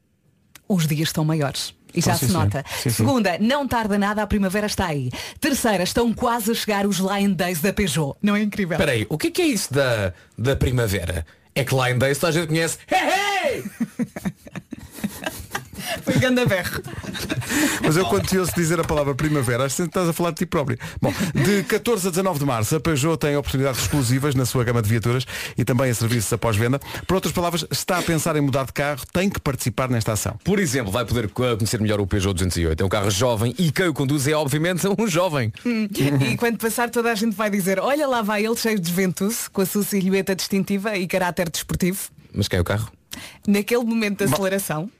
[0.73, 1.75] os dias estão maiores.
[1.95, 2.33] E já se sim.
[2.33, 2.65] nota.
[2.69, 2.91] Sim, sim.
[2.91, 5.11] Segunda, não tarda nada, a primavera está aí.
[5.39, 8.17] Terceira, estão quase a chegar os Lion Days da Peugeot.
[8.23, 8.75] Não é incrível?
[8.75, 11.27] Espera aí, o que é, que é isso da, da primavera?
[11.55, 12.79] É que em Days toda a gente conhece.
[12.91, 13.65] Hey, hey!
[16.05, 16.81] Foi ganda berro.
[17.83, 20.37] Mas eu quando te ouço dizer a palavra primavera, acho que estás a falar de
[20.37, 20.79] ti próprio.
[21.01, 24.81] Bom, de 14 a 19 de março, a Peugeot tem oportunidades exclusivas na sua gama
[24.83, 25.25] de viaturas
[25.57, 26.79] e também em serviços após venda.
[27.07, 30.37] Por outras palavras, está a pensar em mudar de carro, tem que participar nesta ação.
[30.45, 32.83] Por exemplo, vai poder co- conhecer melhor o Peugeot 208.
[32.83, 35.53] É um carro jovem e quem o conduz é obviamente um jovem.
[35.65, 35.89] Hum,
[36.33, 39.37] E quando passar toda a gente vai dizer, olha lá vai ele cheio de juventude,
[39.53, 41.99] com a sua silhueta distintiva e caráter desportivo.
[42.35, 42.91] Mas quem é o carro?
[43.47, 44.91] Naquele momento de aceleração,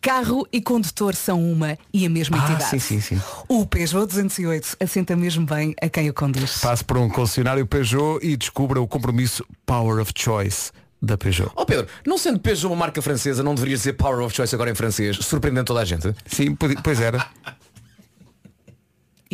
[0.00, 2.70] carro e condutor são uma e a mesma Ah, entidade.
[2.70, 3.20] sim, sim, sim.
[3.48, 6.58] O Peugeot 208 assenta mesmo bem a quem o conduz.
[6.58, 11.50] Passe por um concessionário Peugeot e descubra o compromisso Power of Choice da Peugeot.
[11.54, 14.70] Ó Pedro, não sendo Peugeot uma marca francesa, não deveria ser Power of Choice agora
[14.70, 16.14] em francês, surpreendendo toda a gente?
[16.26, 17.26] Sim, pois era.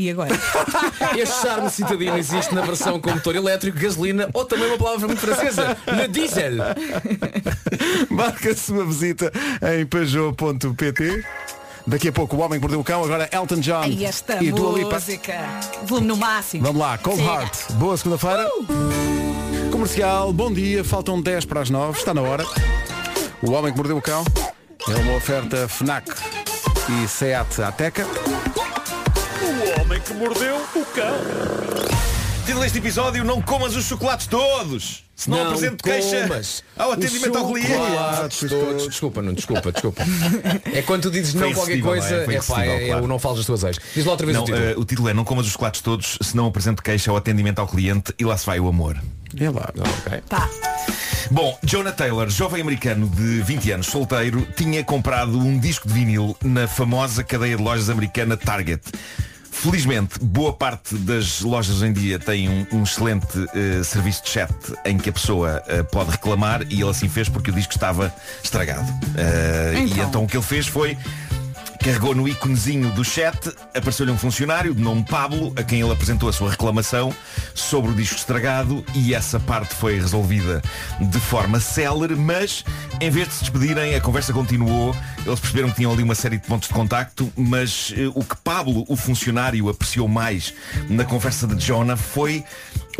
[0.01, 0.31] E agora?
[1.15, 5.21] Este charme citadino existe na versão com motor elétrico, gasolina ou também uma palavra muito
[5.21, 6.55] francesa, le diesel.
[8.09, 9.31] Marca-se uma visita
[9.77, 11.23] em Peugeot.pt.
[11.87, 14.51] Daqui a pouco o Homem que Mordeu o Cão, agora Elton John Ai, esta e
[14.51, 14.95] Dua Lipa.
[14.95, 15.35] música.
[15.85, 16.65] Volume no máximo.
[16.65, 17.33] Vamos lá, Cold Chega.
[17.35, 17.73] Heart.
[17.73, 18.49] Boa segunda-feira.
[19.71, 20.83] Comercial, bom dia.
[20.83, 21.99] Faltam 10 para as 9.
[21.99, 22.47] Está na hora.
[23.43, 24.25] O Homem que Mordeu o Cão
[24.89, 26.11] é uma oferta FNAC
[26.89, 28.07] e SEAT Ateca.
[30.01, 31.15] O homem que mordeu o cão.
[32.47, 35.05] Título deste episódio, não comas os chocolates todos.
[35.15, 36.27] Se não, apresento queixa
[36.77, 37.69] ao atendimento ao cliente.
[37.69, 38.89] chocolates todos.
[38.89, 40.03] Desculpa, não, desculpa, desculpa.
[40.73, 42.35] É quando tu dizes não qualquer coisa, é?
[42.35, 43.05] É, pá, é, claro.
[43.05, 43.79] eu não falo das tuas ex.
[43.95, 44.65] Diz lá outra vez Não, o título.
[44.65, 47.59] eh, o título é Não comas os chocolates todos, se não apresento queixa ao atendimento
[47.59, 48.97] ao cliente e lá se vai o amor.
[49.39, 49.71] É lá.
[50.29, 50.49] Tá.
[51.31, 56.37] Bom, Jonah Taylor, jovem americano de 20 anos, solteiro, tinha comprado um disco de vinil
[56.43, 58.83] na famosa cadeia de lojas americana Target.
[59.51, 64.31] Felizmente, boa parte das lojas hoje em dia têm um, um excelente eh, serviço de
[64.31, 64.53] chat
[64.85, 68.15] em que a pessoa eh, pode reclamar e ele assim fez porque o disco estava
[68.43, 68.89] estragado.
[69.77, 70.09] E Então.
[70.09, 70.97] então o que ele fez foi
[71.83, 76.29] Carregou no íconezinho do chat, apareceu-lhe um funcionário de nome Pablo, a quem ele apresentou
[76.29, 77.13] a sua reclamação
[77.55, 80.61] sobre o disco estragado e essa parte foi resolvida
[81.01, 82.67] de forma célere, mas
[83.01, 84.95] em vez de se despedirem, a conversa continuou.
[85.25, 88.37] Eles perceberam que tinham ali uma série de pontos de contacto, mas eh, o que
[88.37, 90.53] Pablo, o funcionário, apreciou mais
[90.89, 92.45] na conversa de Jonah foi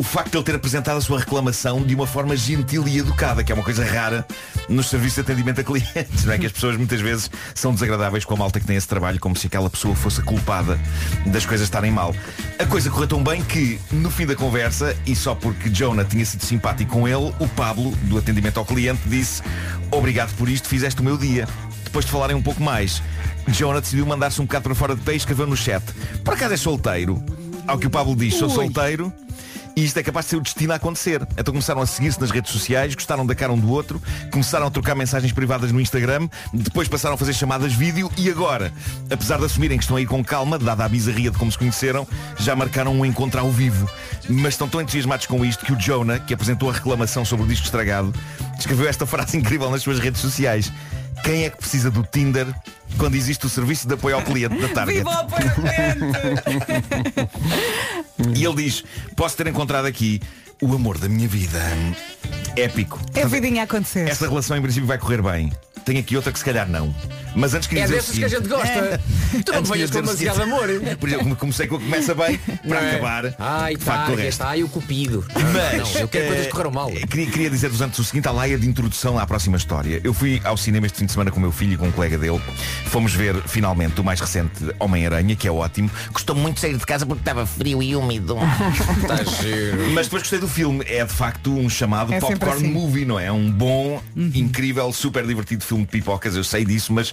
[0.01, 3.45] o facto de ele ter apresentado a sua reclamação de uma forma gentil e educada,
[3.45, 4.27] que é uma coisa rara
[4.67, 6.39] nos serviços de atendimento a clientes, não é?
[6.39, 9.37] Que as pessoas muitas vezes são desagradáveis com a malta que tem esse trabalho, como
[9.37, 10.81] se aquela pessoa fosse a culpada
[11.27, 12.15] das coisas estarem mal.
[12.59, 16.25] A coisa correu tão bem que, no fim da conversa, e só porque Jonah tinha
[16.25, 19.43] sido simpático com ele, o Pablo, do atendimento ao cliente, disse
[19.91, 21.47] Obrigado por isto, fizeste o meu dia.
[21.85, 23.03] Depois de falarem um pouco mais,
[23.49, 25.85] Jonah decidiu mandar-se um bocado para fora de pé e escreveu no chat
[26.25, 27.23] Por acaso é solteiro?
[27.67, 29.13] Ao que o Pablo diz, sou solteiro
[29.77, 31.27] e isto é capaz de ser o destino a acontecer.
[31.33, 34.71] Então começaram a seguir-se nas redes sociais, gostaram da cara um do outro, começaram a
[34.71, 38.73] trocar mensagens privadas no Instagram, depois passaram a fazer chamadas vídeo e agora,
[39.11, 41.59] apesar de assumirem que estão a ir com calma, dada a bizarria de como se
[41.59, 42.07] conheceram,
[42.39, 43.89] já marcaram um encontro ao vivo.
[44.29, 47.49] Mas estão tão entusiasmados com isto que o Jonah, que apresentou a reclamação sobre o
[47.49, 48.13] disco estragado,
[48.59, 50.73] escreveu esta frase incrível nas suas redes sociais.
[51.25, 52.47] Quem é que precisa do Tinder
[52.99, 54.99] quando existe o serviço de apoio ao cliente da Target?
[54.99, 56.01] Viva o apoio ao cliente!
[58.39, 58.85] E ele diz,
[59.17, 60.21] posso ter encontrado aqui
[60.63, 61.59] o amor da minha vida.
[62.57, 63.01] Épico.
[63.15, 64.09] É vidinha a acontecer.
[64.09, 65.53] Esta relação em princípio vai correr bem.
[65.85, 66.95] Tenho aqui outra que se calhar não.
[67.35, 69.01] Mas antes queria É dizer dessas que a gente gosta.
[69.45, 70.69] Tu não Antes queria venhas com demasiado amor.
[70.99, 72.91] Por exemplo, comecei com o que começa bem para Não é?
[72.91, 73.35] acabar.
[73.39, 74.43] Ai, de facto, tá, o resto.
[74.43, 75.25] ai, o cupido.
[75.35, 76.91] Mas não, eu quero eh, coisas que corram mal.
[76.91, 80.01] Queria, queria dizer-vos antes o seguinte, a laia de introdução à próxima história.
[80.03, 81.93] Eu fui ao cinema este fim de semana com o meu filho e com um
[81.93, 82.41] colega dele.
[82.87, 85.91] Fomos ver finalmente o mais recente Homem-Aranha, que é ótimo.
[86.13, 88.37] Custou muito sair de casa porque estava frio e úmido.
[89.07, 89.91] Tá giro.
[89.93, 90.85] Mas depois gostei do filme.
[90.87, 92.71] É de facto um chamado É popcorn assim.
[92.73, 93.27] movie, não é?
[93.27, 96.35] É um bom, incrível, super divertido filme de pipocas.
[96.37, 97.13] Eu sei disso, mas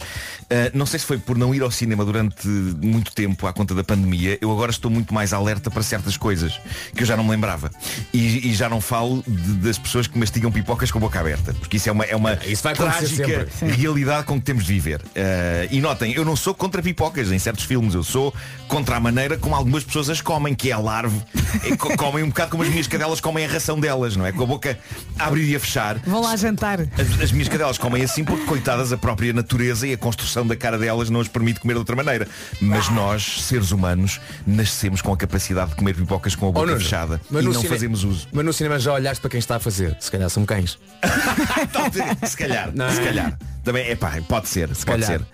[0.49, 3.73] eh, não sei se foi por não ir ao cinema durante muito tempo à conta
[3.75, 4.37] da pandemia.
[4.41, 6.59] Eu agora estou muito mais alerta para certas coisas
[6.95, 7.69] que eu já não me lembrava.
[8.13, 11.53] E, e já não falo de- das pessoas que mastigam pipocas com a boca aberta.
[11.53, 15.01] Porque isso é uma, é uma Isso vai trágica realidade com que temos de viver.
[15.15, 17.93] Eh, e notem, eu não sou contra pipocas em certos filmes.
[17.93, 18.33] Eu sou
[18.67, 21.19] contra a maneira como algumas pessoas as comem, que é a larve.
[21.63, 24.31] Eh, co- comem um bocado como as minhas cadelas comem a ração delas, não é?
[24.31, 24.77] Com a boca
[25.19, 25.97] a abrir e a fechar.
[25.99, 26.79] Vão lá jantar.
[26.81, 30.55] As, as minhas cadelas comem assim porque, coitadas, a própria natureza e a construção da
[30.55, 32.27] cara delas não as permite comer de outra maneira.
[32.61, 36.65] Mas nós, seres humanos, nascemos com a capacidade de comer pipocas com a Oh, boca
[36.67, 38.27] Nuno, fechada mas e não cine- fazemos uso.
[38.31, 39.95] Mas no cinema já olhaste para quem está a fazer.
[39.99, 40.79] Se calhar são cães.
[42.27, 42.91] se calhar, Não é?
[42.91, 43.37] se calhar.
[43.63, 45.19] Também, é pá, pode ser, pode calhar.
[45.19, 45.21] ser.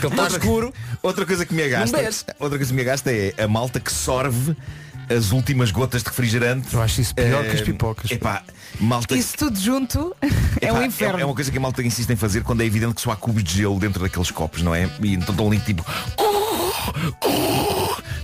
[0.00, 0.72] Que ele está escuro.
[1.02, 1.96] Outra coisa que me agasta,
[2.38, 4.56] outra coisa que me agasta é a malta que sorve
[5.14, 6.72] as últimas gotas de refrigerante.
[6.72, 8.10] Eu acho isso pior que as Eh, pipocas.
[8.10, 8.42] Epá,
[8.78, 10.14] malta Isso tudo junto
[10.60, 11.18] é Epá, um inferno.
[11.18, 13.16] É, uma coisa que a malta insiste em fazer quando é evidente que só há
[13.16, 14.88] cubos de gelo dentro daqueles copos, não é?
[15.02, 15.84] E então estão ali tipo.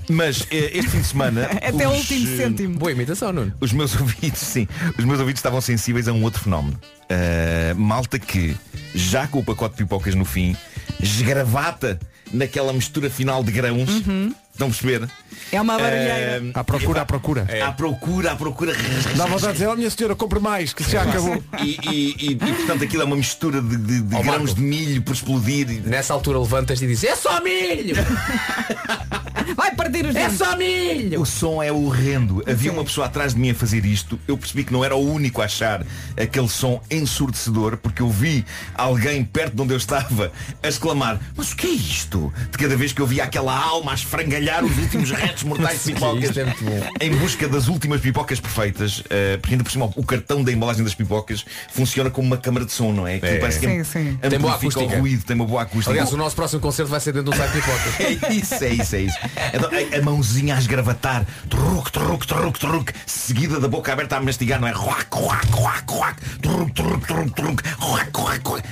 [0.09, 1.45] Mas eh, este fim de semana.
[1.63, 2.79] Até o último eh, cêntimo.
[2.79, 3.53] Boa imitação, Nuno.
[3.61, 6.79] Os meus ouvidos, sim, os meus ouvidos estavam sensíveis a um outro fenómeno.
[7.11, 8.57] Uh, malta que,
[8.95, 10.57] já com o pacote de pipocas no fim,
[11.01, 11.99] esgravata
[12.33, 13.91] naquela mistura final de grãos.
[13.91, 15.09] Estão a perceber?
[15.53, 16.43] É uma barulheira.
[16.43, 17.47] Uh, À procura, à procura.
[17.67, 18.75] À procura, à procura.
[19.17, 21.43] Dá vontade de dizer, oh minha senhora, compre mais, que já acabou.
[21.63, 24.55] E, e- e- e, portanto aquilo é uma mistura de, de- de Ó, grãos Marco.
[24.55, 25.67] de milho por explodir.
[25.85, 27.95] Nessa altura levantas e dizes, é só milho!
[29.55, 30.39] Vai perder os É dentes.
[30.39, 31.21] só milho!
[31.21, 32.43] O som é horrendo.
[32.49, 34.19] Havia uma pessoa atrás de mim a fazer isto.
[34.27, 35.85] Eu percebi que não era o único a achar
[36.21, 38.45] aquele som ensurdecedor, porque eu vi
[38.75, 42.33] alguém perto de onde eu estava a exclamar, mas o que é isto?
[42.51, 45.93] De cada vez que eu via aquela alma a esfrangalhar os últimos restos mortais de
[45.93, 50.43] pipocas é em busca das últimas pipocas perfeitas, eh, porque ainda por cima o cartão
[50.43, 53.17] da embalagem das pipocas funciona como uma câmara de som, não é?
[53.17, 54.19] Aquilo parece que Sim, sim.
[54.29, 55.91] Tem boa o ruído, tem uma boa acústica.
[55.91, 58.03] Aliás, o nosso próximo concerto vai ser dentro do site pipoca.
[58.03, 59.19] É isso, é isso, é isso.
[59.53, 64.21] Então, a, a mãozinha a esgravatar, truc, truc, truc, truc, seguida da boca aberta a
[64.21, 64.73] mastigar, não é?
[64.73, 68.65] Ruac, ruac, ruac, ruac, truc, truc, truc, ruac, ruac, ruac.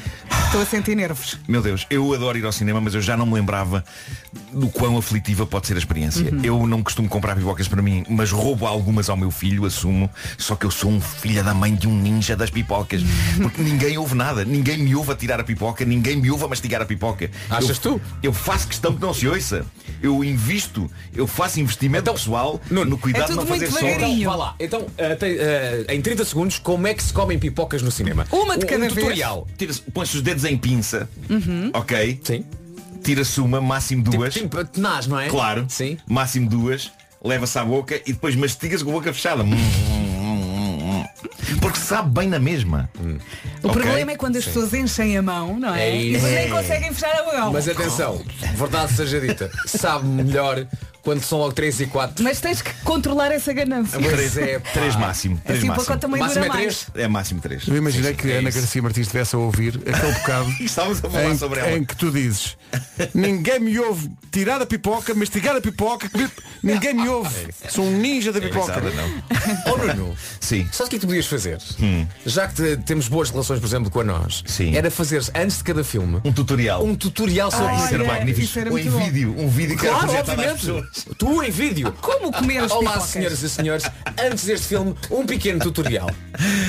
[0.47, 1.38] Estou a sentir nervos.
[1.49, 3.85] Meu Deus, eu adoro ir ao cinema, mas eu já não me lembrava
[4.53, 6.29] do quão aflitiva pode ser a experiência.
[6.42, 10.09] Eu não costumo comprar pipocas para mim, mas roubo algumas ao meu filho, assumo.
[10.38, 13.03] Só que eu sou um filho da mãe de um ninja das pipocas.
[13.40, 14.44] Porque ninguém ouve nada.
[14.44, 17.31] Ninguém me ouve a tirar a pipoca, ninguém me ouve a mastigar a pipoca.
[17.51, 18.01] Achas eu, tu?
[18.23, 19.64] Eu faço questão que não se ouça.
[20.03, 23.87] Eu invisto, eu faço investimento pessoal no cuidado é de tudo não fazer muito som.
[23.87, 24.55] Então, vá lá.
[24.61, 28.27] Então, eh, tem, eh, em 30 segundos, como é que se comem pipocas no cinema?
[28.31, 28.94] Uma de Um- cada um vez.
[28.94, 29.49] tutorial.
[29.92, 31.09] Põe-se os dedos em pinça,
[31.73, 32.20] ok?
[32.23, 32.44] Sim.
[33.05, 34.33] Tira-se uma, máximo duas.
[34.35, 35.29] Tipo, tipo tenaz, não é?
[35.29, 35.67] Claro.
[35.69, 35.99] Sim.
[36.07, 36.90] Máximo duas.
[37.23, 39.43] Leva-se à boca e depois mastigas com a boca fechada.
[39.43, 41.05] Hum, hum, hum, hum.
[41.61, 42.90] Porque sabe bem na mesma.
[43.62, 43.83] O Ok?
[43.83, 45.88] problema é quando as pessoas enchem a mão, não é?
[45.88, 46.49] É e depois nem É.
[46.49, 47.53] conseguem fechar a mão.
[47.53, 48.23] Mas atenção,
[48.57, 50.67] verdade seja dita, sabe melhor
[51.05, 52.25] quando são logo 3 e 4.
[52.25, 53.99] Mas tens que controlar essa ganância.
[54.01, 55.40] Três, é, três máximo.
[55.45, 55.99] Três Assim o máximo.
[55.99, 56.61] também Máximo é mais.
[56.87, 57.05] três?
[57.05, 57.69] É máximo três.
[57.69, 58.59] Eu imaginei que é Ana isso.
[58.59, 61.73] Garcia Martins estivesse a ouvir aquele bocado Estávamos a falar em, sobre ela.
[61.77, 62.57] em que tu dizes
[63.14, 66.11] Ninguém me ouve tirar a pipoca, mastigar a pipoca
[66.62, 69.14] Ninguém me ouve Sou um ninja da pipoca Risada, não.
[69.75, 70.67] Oh Nuno, Sim.
[70.73, 71.59] sabes o que é que tu podias fazer?
[72.25, 74.75] Já que te- temos boas relações, por exemplo, com a nós, Sim.
[74.77, 76.83] era fazer antes de cada filme Um tutorial.
[76.85, 78.40] um tutorial sobre Olha, Isso era magnífico.
[78.45, 79.05] isso era Ou bom.
[79.05, 79.35] vídeo.
[79.38, 80.93] Um vídeo que era Claro, projetado às obviamente.
[81.18, 81.92] Tu em vídeo.
[82.00, 83.11] Como comer as Olá, pipocas?
[83.11, 83.85] senhoras e senhores.
[84.22, 86.09] Antes deste filme, um pequeno tutorial.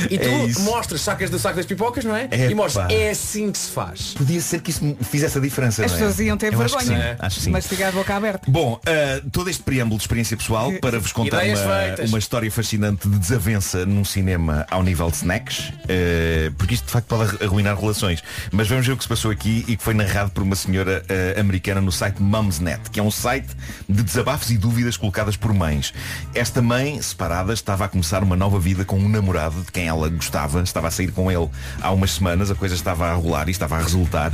[0.09, 2.23] E tu É mostras, sacas do saco das pipocas, não é?
[2.25, 2.35] Epá.
[2.37, 4.13] E mostras, é assim que se faz.
[4.15, 5.85] Podia ser que isso fizesse a diferença.
[5.85, 6.01] As não é?
[6.01, 7.15] pessoas iam ter Eu acho que vergonha.
[7.19, 7.49] Acho que sim.
[7.51, 8.49] Mastigar de boca aberta.
[8.49, 13.07] Bom, ah, todo este preâmbulo de experiência pessoal para vos contar uma, uma história fascinante
[13.07, 17.79] de desavença num cinema ao nível de snacks, ah, porque isto de facto pode arruinar
[17.79, 18.23] relações.
[18.51, 21.03] Mas vamos ver o que se passou aqui e que foi narrado por uma senhora
[21.09, 23.47] ah, americana no site Mumsnet, que é um site
[23.87, 25.93] de desabafos e dúvidas colocadas por mães.
[26.33, 30.07] Esta mãe, separada, estava a começar uma nova vida com um namorado de quem ela
[30.07, 31.49] gostava, estava a sair com ele
[31.81, 34.31] há umas semanas, a coisa estava a rolar e estava a resultar.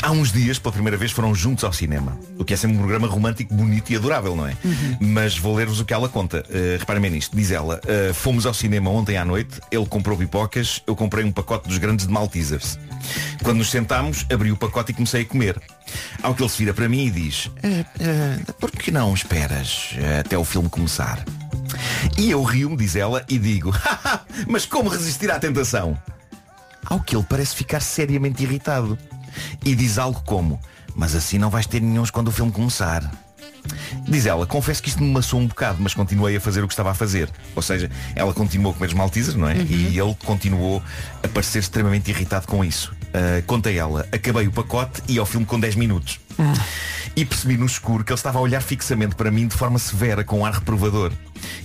[0.00, 2.18] Há uns dias, pela primeira vez, foram juntos ao cinema.
[2.38, 4.56] O que é sempre um programa romântico, bonito e adorável, não é?
[4.98, 6.42] Mas vou ler-vos o que ela conta.
[6.48, 7.36] Uh, reparem bem nisto.
[7.36, 11.32] Diz ela, uh, fomos ao cinema ontem à noite, ele comprou pipocas, eu comprei um
[11.32, 12.78] pacote dos grandes de Maltesers.
[13.42, 15.60] Quando nos sentámos, abri o pacote e comecei a comer.
[16.22, 20.20] Ao que ele se vira para mim e diz, "Ah, por que não esperas eh,
[20.20, 21.24] até o filme começar?
[22.16, 25.96] E eu rio-me, diz ela, e digo, "Haha, mas como resistir à tentação?
[26.84, 28.98] Ao que ele parece ficar seriamente irritado.
[29.64, 30.58] E diz algo como,
[30.96, 33.08] mas assim não vais ter nenhuns quando o filme começar.
[34.08, 36.72] Diz ela, confesso que isto me maçou um bocado, mas continuei a fazer o que
[36.72, 37.28] estava a fazer.
[37.54, 39.56] Ou seja, ela continuou a comer os Maltesers, não é?
[39.56, 40.82] E ele continuou
[41.22, 42.94] a parecer extremamente irritado com isso.
[43.08, 46.20] Uh, conta ela, acabei o pacote e ao filme com 10 minutos.
[47.16, 50.22] E percebi no escuro que ele estava a olhar fixamente para mim de forma severa,
[50.22, 51.12] com um ar reprovador.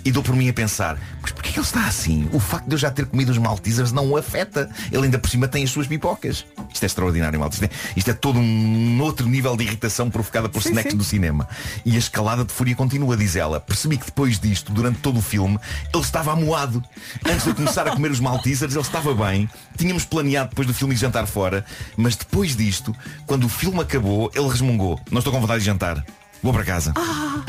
[0.06, 2.28] E dou por mim a pensar, mas porquê que ele está assim?
[2.32, 4.70] O facto de eu já ter comido os Maltesers não o afeta.
[4.92, 6.46] Ele ainda por cima tem as suas pipocas.
[6.74, 7.56] Isto é extraordinário, malta.
[7.56, 10.98] Isto é, isto é todo um outro nível de irritação provocada por Sim, snacks sim.
[10.98, 11.48] do cinema.
[11.86, 13.60] E a escalada de fúria continua, diz ela.
[13.60, 15.60] Percebi que depois disto, durante todo o filme,
[15.94, 16.84] ele estava amuado.
[17.26, 19.50] Antes de eu começar a comer os Maltesers, ele estava bem.
[19.78, 21.66] Tínhamos planeado depois do filme ir jantar fora.
[21.96, 25.00] Mas depois disto, quando o filme acabou, ele resmungou.
[25.12, 26.04] Não estou com vontade de jantar.
[26.42, 26.94] Vou para casa.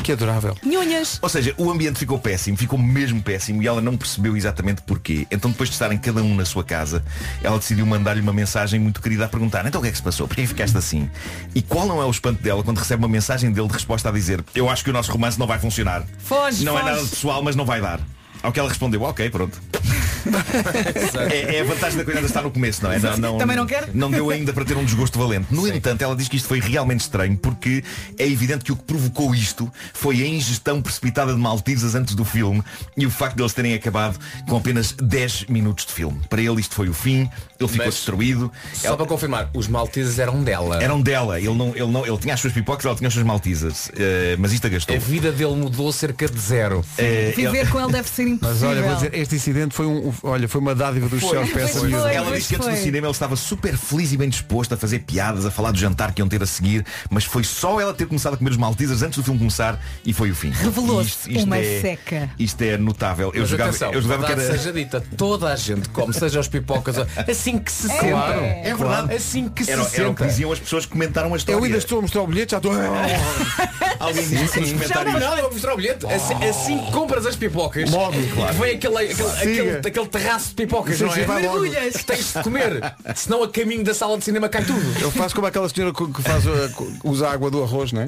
[0.01, 0.55] Que adorável.
[0.63, 1.19] Nhunhas.
[1.21, 5.27] Ou seja, o ambiente ficou péssimo, ficou mesmo péssimo e ela não percebeu exatamente porquê.
[5.29, 7.03] Então depois de estarem cada um na sua casa,
[7.43, 10.03] ela decidiu mandar-lhe uma mensagem muito querida a perguntar, então o que é que se
[10.03, 10.27] passou?
[10.27, 11.09] Porquê ficaste assim?
[11.53, 14.11] E qual não é o espanto dela quando recebe uma mensagem dele de resposta a
[14.13, 16.03] dizer, eu acho que o nosso romance não vai funcionar.
[16.19, 16.91] Foge, não é foge.
[16.93, 17.99] nada de pessoal, mas não vai dar.
[18.45, 19.59] Ao que ela respondeu, ok, pronto.
[21.31, 22.99] é, é a vantagem da coisa ainda estar no começo, não é?
[22.99, 23.89] Não, não, Também não quer?
[23.93, 25.47] Não deu ainda para ter um desgosto valente.
[25.51, 27.83] No entanto, ela diz que isto foi realmente estranho porque
[28.19, 32.23] é evidente que o que provocou isto foi a ingestão precipitada de Maltesers antes do
[32.23, 32.63] filme
[32.95, 36.21] e o facto de eles terem acabado com apenas 10 minutos de filme.
[36.29, 37.27] Para ele isto foi o fim,
[37.59, 38.51] ele ficou Mas- destruído.
[38.73, 40.81] Só para confirmar, os malteses eram dela.
[40.83, 43.25] Eram dela, ele, não, ele, não, ele tinha as suas pipocas, ela tinha os seus
[43.25, 43.91] Maltesers.
[43.97, 44.95] Eh, mas isto agastou.
[44.95, 46.83] A vida dele mudou cerca de zero.
[46.97, 48.45] Eh, Viver ele- com ele deve ser impossível.
[48.55, 51.91] Mas olha, vou dizer, este incidente foi um, olha, foi uma dádiva dos céus foi.
[52.13, 54.99] Ela disse que antes do cinema ele estava super feliz e bem disposto a fazer
[54.99, 58.05] piadas, a falar do jantar que iam ter a seguir, mas foi só ela ter
[58.05, 60.49] começado a comer os Maltesers antes do filme começar e foi o fim.
[60.51, 62.29] Revelou-se uma é- seca.
[62.37, 63.31] Isto é notável.
[63.33, 64.41] Eu Mas jogava, atenção, eu jogava que era.
[64.51, 66.95] seja dita, toda a gente come, seja os pipocas,
[67.45, 67.93] assim que se É.
[67.95, 68.09] senta.
[68.09, 69.13] Claro, é verdade.
[69.15, 71.59] Assim que se Era, era o que diziam as pessoas que comentaram a história.
[71.59, 72.71] Eu ainda estou a mostrar o bilhete, já estou.
[73.99, 75.19] Alguém disse nos Já não, comentários.
[75.19, 76.05] não, eu vou mostrar o bilhete.
[76.15, 78.53] Assim, assim que compras as pipocas, Logo, claro.
[78.55, 81.23] vem aquele, aquele, aquele, aquele terraço de pipocas, Sim, não é?
[81.25, 81.59] vai logo.
[81.61, 82.03] Mergulhas.
[82.03, 84.81] Tens de comer, senão a caminho da sala de cinema cai tudo.
[85.01, 88.01] Eu faço como aquela senhora que faz, uh, co- usa a água do arroz, não
[88.01, 88.07] é?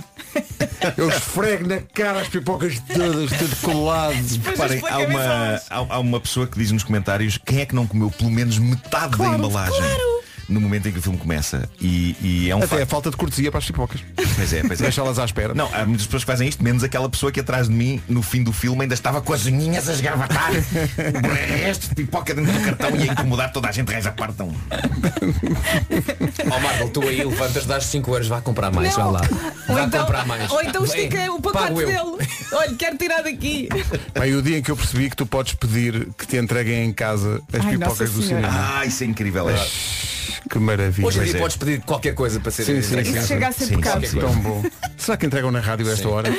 [0.95, 4.13] Eu esfrego na cara as pipocas todas, tudo colado.
[4.43, 5.21] Reparem, há uma,
[5.69, 8.57] há, há uma pessoa que diz nos comentários quem é que não comeu pelo menos
[8.57, 10.16] metade da embalagem
[10.47, 11.69] no momento em que o filme começa.
[11.79, 12.83] E, e é um Até facto.
[12.83, 14.01] a falta de cortesia para as pipocas.
[14.35, 14.83] Pois é, pois é.
[14.83, 15.53] Deixá-las à espera.
[15.53, 18.21] Não, há muitas pessoas que fazem isto, menos aquela pessoa que atrás de mim, no
[18.21, 21.27] fim do filme, ainda estava com as unhinhas a esgravatar o
[21.63, 24.53] resto de pipoca dentro do cartão e a incomodar toda a gente, reza partam.
[26.49, 29.11] Ó Marco, tu aí levantas, dás 5 euros, vá comprar mais, Não.
[29.11, 29.29] vá lá.
[29.69, 30.49] Ou Vá então, comprar mais.
[30.51, 32.29] ou então estica o pacote dele.
[32.53, 33.67] Olha, quero tirar daqui.
[34.17, 36.93] Bem, o dia em que eu percebi que tu podes pedir que te entreguem em
[36.93, 38.47] casa as Ai, pipocas do cinema.
[38.79, 39.49] Ah, isso é incrível.
[39.49, 39.55] É.
[40.49, 41.07] Que maravilha.
[41.07, 41.39] Hoje em dia é.
[41.39, 43.17] podes pedir qualquer coisa para ser Sim, sim, sim.
[43.17, 44.07] Isso chega a ser Sim, pecado.
[44.19, 44.63] Tão bom.
[44.97, 46.29] Será que entregam na rádio a esta hora?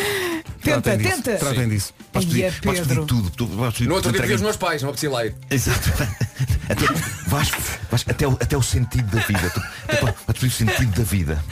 [0.62, 1.23] Tenta, Tratem disso.
[1.23, 1.38] tenta.
[1.38, 1.94] Tratem disso.
[2.12, 3.07] Podes Ai, é pedir, podes Pedro.
[3.07, 3.31] pedir tudo.
[3.31, 5.35] Tu, podes pedir No outro dia os meus pais, não apetecia lá ir.
[5.51, 5.88] Exato.
[6.68, 6.85] Até,
[7.29, 7.51] vais,
[7.90, 9.51] vais até, o, até o sentido da vida.
[9.51, 11.44] Tu, até podes pedir o sentido da vida.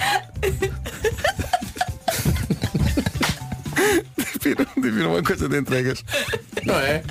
[4.42, 6.04] Viram, viram uma coisa de entregas.
[6.64, 7.02] Não é?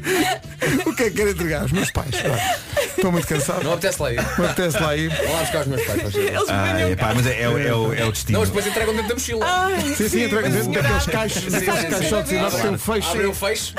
[0.86, 1.66] O que é que querem entregar?
[1.66, 2.10] Os meus pais.
[2.24, 2.56] Olha,
[2.96, 3.64] Estou muito cansado.
[3.64, 4.22] Não apetece lá ir.
[4.38, 5.10] Não apetece lá ir.
[5.16, 6.02] Vou lá buscar os meus pais.
[6.02, 6.28] faz favor.
[6.30, 8.34] Eles Ah, venham é, pá, mas é, é, o- é, o, é o destino.
[8.34, 9.46] Não, mas depois entregam dentro da mochila.
[9.46, 13.10] Ai, Sim, sim, entrega dentro daqueles caixos, daqueles caixotes e nós tem um.
[13.12, 13.74] Abrem o fecho.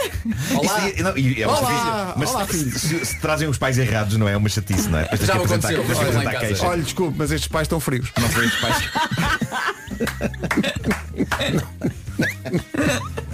[0.55, 0.89] Olá.
[0.89, 2.19] Isso- não, e é uma Olá, chatice.
[2.19, 2.79] mas olá, se, filho.
[2.79, 5.03] se- se trazem os pais errados, não é uma chatice, não é?
[5.03, 6.47] Depois tens Já que me apresentar- aconteceu, tens que lá em apresentar casa.
[6.47, 6.67] queixa.
[6.67, 8.11] Olha, desculpe, mas estes pais estão frios.
[8.19, 8.77] Não foi os pais.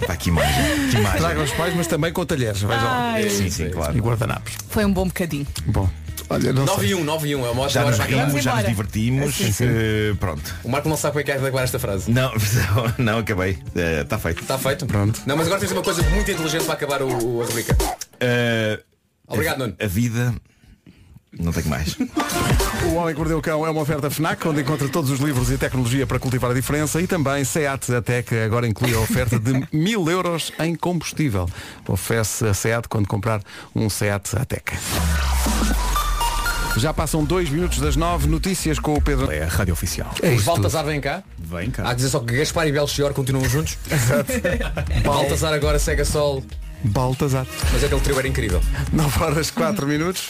[0.05, 0.89] Pá, que imagem.
[0.89, 1.19] Que imagem.
[1.19, 2.61] Tragam os pais, mas também com talheres.
[2.63, 3.11] Lá.
[3.13, 3.29] Ai.
[3.29, 3.95] Sim, sim, claro.
[3.97, 4.53] E guardanapos.
[4.69, 5.47] Foi um bom bocadinho.
[5.65, 5.89] Bom.
[6.29, 6.89] Olha, não 9 sei.
[6.91, 7.45] e 1, 9 e 1.
[7.45, 8.27] É uma Já nos hora para acabar.
[8.29, 9.35] rimos, já nos divertimos.
[9.35, 9.65] Sim, sim.
[9.67, 10.55] eh, pronto.
[10.63, 12.09] O Marco não sabe como é que é de acabar esta frase.
[12.11, 12.31] Não,
[12.97, 13.57] não, acabei.
[14.01, 14.41] Está feito.
[14.41, 14.85] Está feito?
[14.85, 15.21] Pronto.
[15.25, 17.75] Não, mas agora tens uma coisa muito inteligente para acabar o, o- a rubrica.
[18.19, 18.79] Eh,
[19.27, 19.75] Obrigado, Nuno.
[19.79, 20.33] a vida
[21.39, 21.95] Não tenho mais.
[22.85, 25.49] O Homem que Mordeu o Cão é uma oferta FNAC, onde encontra todos os livros
[25.49, 29.65] e tecnologia para cultivar a diferença e também SEAT Ateca agora inclui a oferta de
[29.75, 31.49] mil euros em combustível.
[31.87, 33.41] Oferece a SEAT quando comprar
[33.75, 34.75] um SEAT Ateca.
[36.77, 39.31] Já passam dois minutos das nove notícias com o Pedro.
[39.31, 40.11] É a rádio oficial.
[40.21, 41.23] É Os Baltazar vêm cá.
[41.37, 41.83] Vem cá.
[41.83, 43.77] Há que dizer só que Gaspar e Belchior continuam juntos.
[45.05, 46.43] Baltazar agora segue a sol.
[46.83, 47.45] Baltazar.
[47.71, 48.61] Mas aquele trio era incrível.
[48.91, 50.29] 9 horas 4 minutos.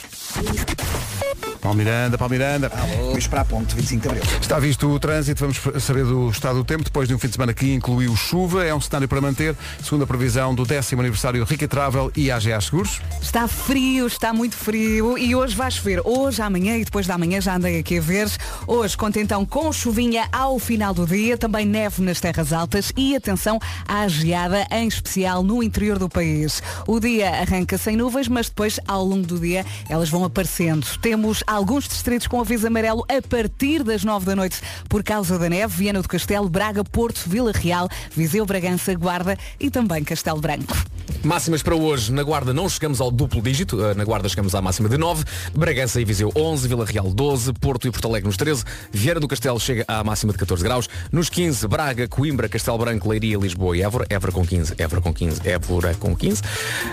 [1.63, 2.69] Paulo Miranda, Paulo Miranda.
[2.97, 4.23] Vamos para a ponte, 25 de Abril.
[4.41, 7.35] Está visto o trânsito, vamos saber do estado do tempo, depois de um fim de
[7.35, 11.41] semana que incluiu chuva, é um cenário para manter, segundo a previsão do décimo aniversário
[11.45, 12.99] Rica Travel e AGA Seguros.
[13.21, 16.01] Está frio, está muito frio e hoje vai chover.
[16.03, 18.29] Hoje, amanhã e depois da manhã já andei aqui a ver.
[18.67, 23.15] Hoje conta então com chuvinha ao final do dia, também neve nas terras altas e
[23.15, 26.42] atenção à geada, em especial no interior do país.
[26.87, 30.85] O dia arranca sem nuvens, mas depois ao longo do dia elas vão aparecendo.
[31.01, 35.49] Temos alguns distritos com aviso amarelo a partir das 9 da noite por causa da
[35.49, 35.73] neve.
[35.75, 40.75] Viana do Castelo, Braga, Porto, Vila Real, Viseu, Bragança, Guarda e também Castelo Branco.
[41.23, 42.11] Máximas para hoje.
[42.11, 43.83] Na Guarda não chegamos ao duplo dígito.
[43.83, 45.23] Eh, Na Guarda chegamos à máxima de 9.
[45.53, 46.67] Bragança e Viseu 11.
[46.67, 47.53] Vila Real 12.
[47.53, 48.63] Porto e Porto Alegre nos 13.
[48.91, 50.89] Vieira do Castelo chega à máxima de 14 graus.
[51.11, 54.05] Nos 15, Braga, Coimbra, Castelo Branco, Leiria, Lisboa e Évora.
[54.09, 54.73] Évora com 15.
[54.77, 55.41] Évora com 15.
[55.47, 56.32] Évora com 15.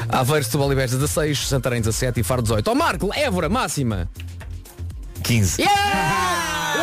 [0.09, 1.49] Aveiro, Setúbal e Beja 16.
[1.49, 2.69] Santarém 17 e Faro 18.
[2.69, 4.09] Ó Marco, Évora, máxima.
[5.23, 5.63] 15.
[5.63, 5.69] Ele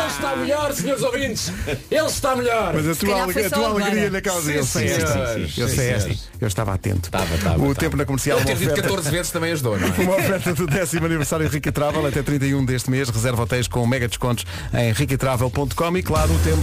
[0.06, 1.52] está melhor, senhores ouvintes.
[1.90, 2.72] Ele está melhor.
[2.74, 5.38] Mas a tua, a tua alegria naquela Sim, eu sei esta.
[5.56, 6.16] eu sei esta.
[6.40, 7.08] Eu estava atento.
[7.08, 9.88] Estava, estava, o tempo na comercial uma ter dito oferta, 14 vezes também ajudou, não
[9.88, 9.90] é?
[9.90, 13.08] uma oferta do décimo aniversário Rica Travel até 31 deste mês.
[13.08, 16.62] Reserva hotéis com mega descontos em riquitravel.com e claro, o tempo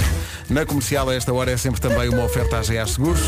[0.50, 3.22] na comercial a esta hora é sempre também uma oferta AGA Seguros.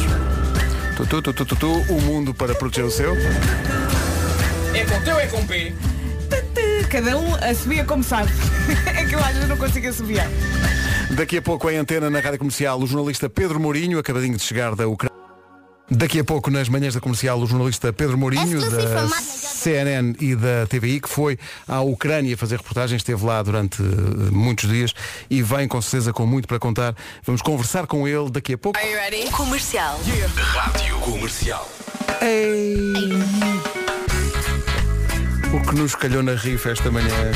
[0.98, 3.16] Tu, tu, tu, tu, tu, tu, o mundo para proteger o seu.
[4.74, 5.72] É com teu, é com P.
[6.90, 8.32] Cada um assobia como sabe.
[8.98, 10.28] É que eu às vezes não consigo assobiar.
[11.12, 14.76] Daqui a pouco em antena na rádio comercial o jornalista Pedro Mourinho, acabadinho de chegar
[14.76, 15.17] da Ucrânia.
[15.90, 20.68] Daqui a pouco nas manhãs da comercial o jornalista Pedro Mourinho da CNN e da
[20.68, 23.86] TVI que foi à Ucrânia fazer reportagens, esteve lá durante eh,
[24.32, 24.94] muitos dias
[25.30, 26.94] e vem com certeza com muito para contar.
[27.26, 28.78] Vamos conversar com ele daqui a pouco.
[29.32, 29.98] Comercial.
[30.36, 31.70] Rádio Comercial.
[32.22, 32.94] Ei.
[35.54, 37.32] O que nos calhou na rifa esta manhã.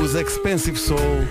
[0.00, 1.26] Os Expensive Soul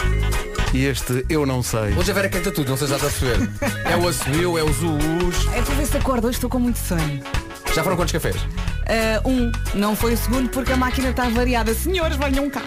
[0.74, 1.93] e este Eu Não Sei.
[1.95, 3.49] Hoje a Vera canta tudo, não sei se já está a perceber.
[3.86, 5.47] É o Assumiu, é o Zuus.
[5.53, 7.21] É para ver se acordo, hoje estou com muito sono.
[7.74, 8.36] Já foram quantos cafés?
[8.88, 11.74] Ah, um, não foi o segundo porque a máquina está variada.
[11.74, 12.61] Senhores, venham cá.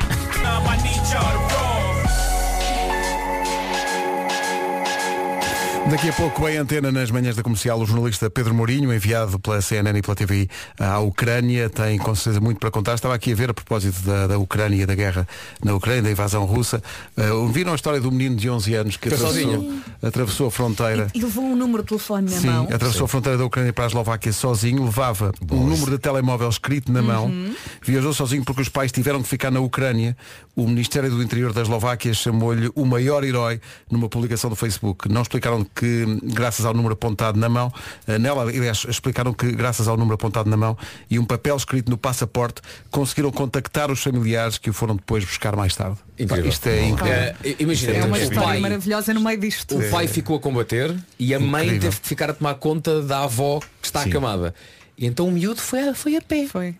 [5.88, 9.62] Daqui a pouco em antena nas manhãs da comercial o jornalista Pedro Mourinho, enviado pela
[9.62, 12.94] CNN e pela TVI à Ucrânia, tem com certeza muito para contar.
[12.94, 15.28] Estava aqui a ver a propósito da, da Ucrânia, da guerra
[15.62, 16.82] na Ucrânia, da invasão russa.
[17.16, 19.82] Uh, viram a história do menino de 11 anos que atravessou, sozinho.
[20.02, 21.06] atravessou a fronteira.
[21.14, 22.64] E levou um número de telefone na Sim, mão.
[22.64, 26.90] atravessou a fronteira da Ucrânia para a Eslováquia sozinho, levava um número de telemóvel escrito
[26.90, 27.32] na mão,
[27.80, 30.16] viajou sozinho porque os pais tiveram que ficar na Ucrânia.
[30.56, 35.08] O Ministério do Interior da Eslováquia chamou-lhe o maior herói numa publicação do Facebook.
[35.08, 37.72] Não explicaram que, graças ao número apontado na mão,
[38.08, 40.76] eh, nela, aliás, explicaram que, graças ao número apontado na mão
[41.10, 45.54] e um papel escrito no passaporte, conseguiram contactar os familiares que o foram depois buscar
[45.54, 45.98] mais tarde.
[46.18, 46.48] Incrível.
[46.48, 47.12] Isto é incrível.
[47.12, 49.76] Eh, imagina, É uma história pai, maravilhosa no meio disto.
[49.78, 51.90] o pai ficou a combater e a mãe Incrível.
[51.90, 54.54] teve de ficar a tomar conta da avó que está acamada.
[54.98, 56.46] E então o miúdo foi a, foi a pé.
[56.46, 56.74] Foi.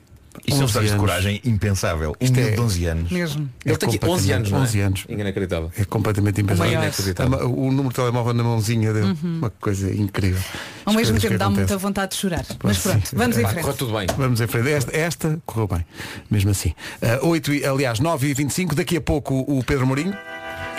[0.46, 2.10] Isto é um 11 história de coragem impensável.
[2.20, 3.10] Um Isto é- de 11 anos.
[3.12, 3.48] Mesmo.
[3.64, 4.62] Ele É tem aqui 11 anos, não é?
[4.62, 5.04] 11 anos.
[5.08, 5.72] Inacreditável.
[5.78, 6.72] É completamente impensável.
[6.72, 6.82] maior.
[6.84, 7.50] Inacreditável.
[7.52, 10.42] O número de telemóvel na mãozinha dele, uma coisa incrível.
[10.84, 12.44] Ao As mesmo tempo dá muita vontade de chorar.
[12.58, 13.16] Pois Mas pronto, sim.
[13.16, 13.60] vamos em frente.
[13.60, 14.06] correu tudo bem.
[14.16, 14.68] Vamos em frente.
[14.70, 15.84] Esta, esta correu bem,
[16.30, 16.74] mesmo assim.
[17.22, 20.14] Uh, 8 e, aliás, 9 e 25 daqui a pouco o Pedro Mourinho,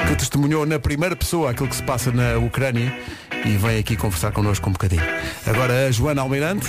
[0.07, 2.95] que testemunhou na primeira pessoa aquilo que se passa na Ucrânia
[3.45, 5.03] e vem aqui conversar connosco um bocadinho.
[5.45, 6.67] Agora a Joana Almeirante,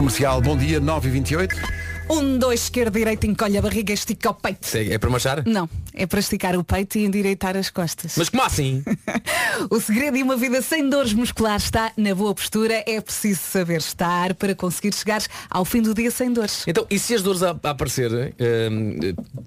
[0.00, 1.79] comercial, bom dia, 9 e 28
[2.10, 4.68] Um, dois, esquerda, direita, encolhe a barriga, estica o peito.
[4.76, 5.44] É para marchar?
[5.46, 8.14] Não, é para esticar o peito e endireitar as costas.
[8.16, 8.82] Mas como assim?
[9.68, 12.82] O segredo de uma vida sem dores musculares está na boa postura.
[12.86, 16.64] É preciso saber estar para conseguir chegar ao fim do dia sem dores.
[16.66, 18.98] Então, e se as dores a, a aparecer, hum,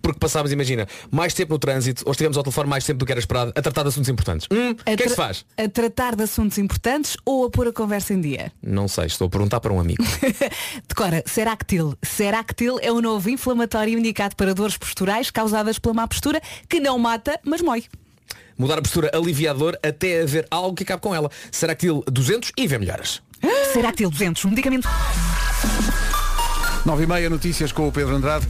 [0.02, 3.12] porque passámos, imagina, mais tempo no trânsito, ou estivemos ao telefone mais tempo do que
[3.12, 4.48] era esperado, a tratar de assuntos importantes?
[4.52, 5.46] Hum, o que é que se faz?
[5.58, 8.52] A tratar de assuntos importantes ou a pôr a conversa em dia?
[8.62, 10.04] Não sei, estou a perguntar para um amigo.
[10.88, 11.98] Decora, Seractil.
[12.54, 16.40] Seractil é o novo inflamatório indicado para dores posturais causadas pela má postura,
[16.70, 17.86] que não mata, mas mói.
[18.56, 21.32] Mudar a postura aliviador até haver algo que acabe com ela.
[21.52, 23.22] Será que 200 e vê melhoras.
[23.74, 24.88] Seractil 200, um medicamento.
[26.86, 28.48] 9 e meia, notícias com o Pedro Andrade.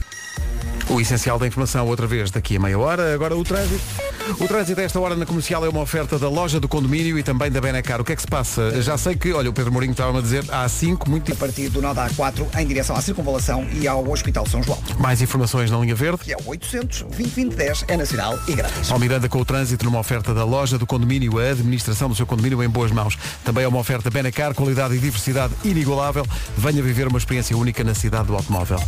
[0.88, 3.14] O essencial da informação outra vez daqui a meia hora.
[3.14, 3.82] Agora o trânsito.
[4.38, 7.22] O trânsito a esta hora na comercial é uma oferta da loja do condomínio e
[7.22, 8.00] também da Benacar.
[8.00, 8.80] O que é que se passa?
[8.80, 11.68] Já sei que, olha, o Pedro Mourinho estava a dizer, há 5 muito A partir
[11.68, 14.78] do nó da A4 em direção à circunvalação e ao Hospital São João.
[14.98, 16.18] mais informações na linha verde.
[16.24, 18.90] Que é o 800 2010 é nacional e grátis.
[18.90, 22.26] Ao Miranda com o trânsito numa oferta da loja do condomínio, a administração do seu
[22.26, 23.18] condomínio em boas mãos.
[23.44, 26.26] Também é uma oferta Benacar, qualidade e diversidade inigualável.
[26.56, 28.78] Venha viver uma experiência única na cidade do automóvel.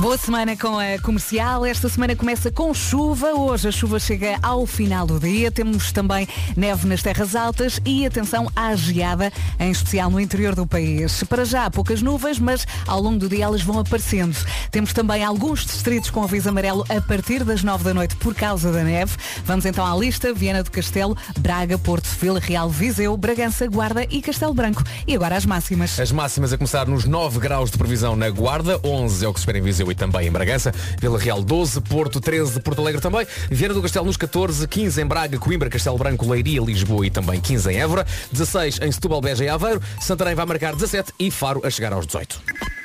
[0.00, 1.66] Boa semana com a comercial.
[1.66, 3.34] Esta semana começa com chuva.
[3.34, 5.50] Hoje a chuva chega ao final do dia.
[5.50, 6.26] Temos também
[6.56, 11.22] neve nas terras altas e atenção à geada, em especial no interior do país.
[11.24, 14.34] Para já, poucas nuvens, mas ao longo do dia elas vão aparecendo.
[14.70, 18.72] Temos também alguns distritos com aviso amarelo a partir das 9 da noite por causa
[18.72, 19.12] da neve.
[19.44, 24.22] Vamos então à lista: Viana do Castelo, Braga, Porto, Vila Real, Viseu, Bragança, Guarda e
[24.22, 24.82] Castelo Branco.
[25.06, 26.00] E agora as máximas.
[26.00, 29.40] As máximas a começar nos 9 graus de previsão na Guarda, 11 é o que
[29.40, 33.00] se espera em Viseu e também em Bragança, Vila Real 12, Porto 13, Porto Alegre
[33.00, 37.10] também, Viana do Castelo nos 14, 15 em Braga, Coimbra, Castelo Branco, Leiria, Lisboa e
[37.10, 41.30] também 15 em Évora, 16 em Setúbal, Beja e Aveiro, Santarém vai marcar 17 e
[41.30, 42.79] Faro a chegar aos 18.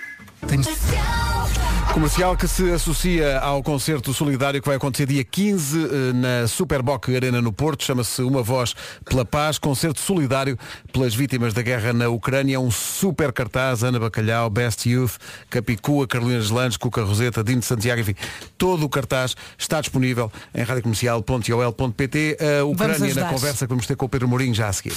[1.93, 7.07] Comercial que se associa ao concerto solidário que vai acontecer dia 15 eh, na Superboc
[7.15, 7.85] Arena no Porto.
[7.85, 8.75] Chama-se Uma Voz
[9.05, 9.57] pela Paz.
[9.57, 10.59] Concerto solidário
[10.91, 12.59] pelas vítimas da guerra na Ucrânia.
[12.59, 13.81] Um super cartaz.
[13.81, 15.13] Ana Bacalhau, Best Youth,
[15.49, 18.01] Capicua, Carolina Gelandes, Cuca Roseta, Dino de Santiago.
[18.01, 18.15] Enfim,
[18.57, 22.37] todo o cartaz está disponível em radiocomercial.ol.pt.
[22.59, 24.95] A Ucrânia na conversa que vamos ter com o Pedro Mourinho já a seguir.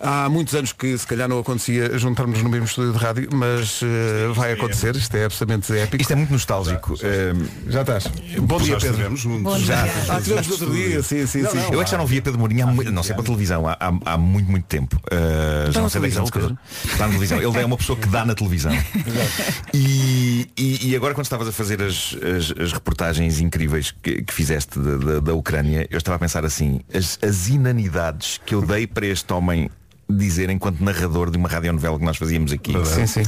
[0.00, 3.80] Há muitos anos que se calhar não acontecia juntarmos no mesmo estúdio de rádio, mas
[3.82, 6.00] eh, vai acontecer, isto é absolutamente épico.
[6.02, 6.94] Isto é muito nostálgico.
[7.02, 8.06] Ehm, Já estás.
[8.40, 8.90] Bom dia, Já Pedro.
[8.90, 9.42] estivemos juntos.
[9.42, 9.82] Bom Já.
[9.82, 9.92] dia.
[10.08, 11.58] Ah, tivemos no outro dia, sim, sim, sim.
[11.72, 13.72] eu é que já não via Pedro Mourinho há, muito, não sei para televisão, há,
[13.80, 14.96] há, há muito, muito tempo.
[15.06, 17.38] Uh, já na não sei 10 televisão, eu- Está na televisão.
[17.42, 18.72] Ele é uma pessoa que dá na televisão.
[19.74, 24.32] e, e, e agora quando estavas a fazer as, as, as reportagens incríveis que, que
[24.32, 28.62] fizeste da, da, da Ucrânia, eu estava a pensar assim, as, as inanidades que eu
[28.62, 29.70] dei para este homem
[30.08, 32.72] dizer enquanto narrador de uma radionovela que nós fazíamos aqui.
[32.84, 33.22] Sim, sim.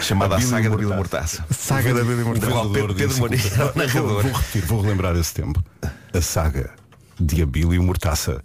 [0.00, 0.76] Chamada A Bíblia Saga da Mortaça.
[0.76, 1.46] Bíblia Mortaça.
[1.50, 2.50] Saga da Imortal.
[2.50, 3.28] qual Pedro, Pedro vou,
[3.74, 4.22] narrador.
[4.22, 5.62] vou repetir, vou relembrar esse tempo.
[6.12, 6.70] A saga
[7.18, 8.42] de Abílio Mortaça,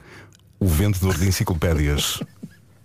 [0.59, 2.21] o vendedor de enciclopédias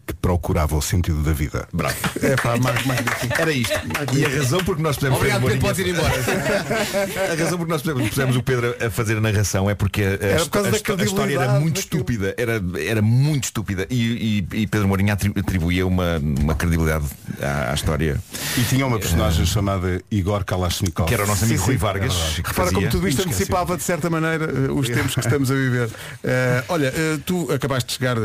[0.09, 1.69] que procurava o sentido da vida.
[1.73, 1.95] Bravo.
[2.23, 3.35] É pá, mais, magnífico.
[3.41, 3.75] Era isto.
[4.15, 6.15] E a razão por que nós pusemos Obrigado, Pedro podes ir embora.
[7.33, 10.03] A razão por que nós pusemos, pusemos o Pedro a fazer a narração é porque
[10.03, 12.01] a, a, a a história era muito daquilo.
[12.01, 12.35] estúpida.
[12.39, 13.87] Era, era muito estúpida.
[13.91, 17.05] E, e- e Pedro Mourinho atri- atribuía uma, uma credibilidade
[17.43, 18.19] à, à história.
[18.57, 21.07] E tinha uma personagem chamada Igor Kalashnikov.
[21.07, 22.15] Que era o nosso amigo Sim, Rui sim, Vargas.
[22.39, 25.51] é que Repara como tudo isto antecipava de certa maneira eh, os tempos que estamos
[25.51, 25.91] a viver.
[26.25, 28.17] Eh, olha, eh, tu acabaste de chegar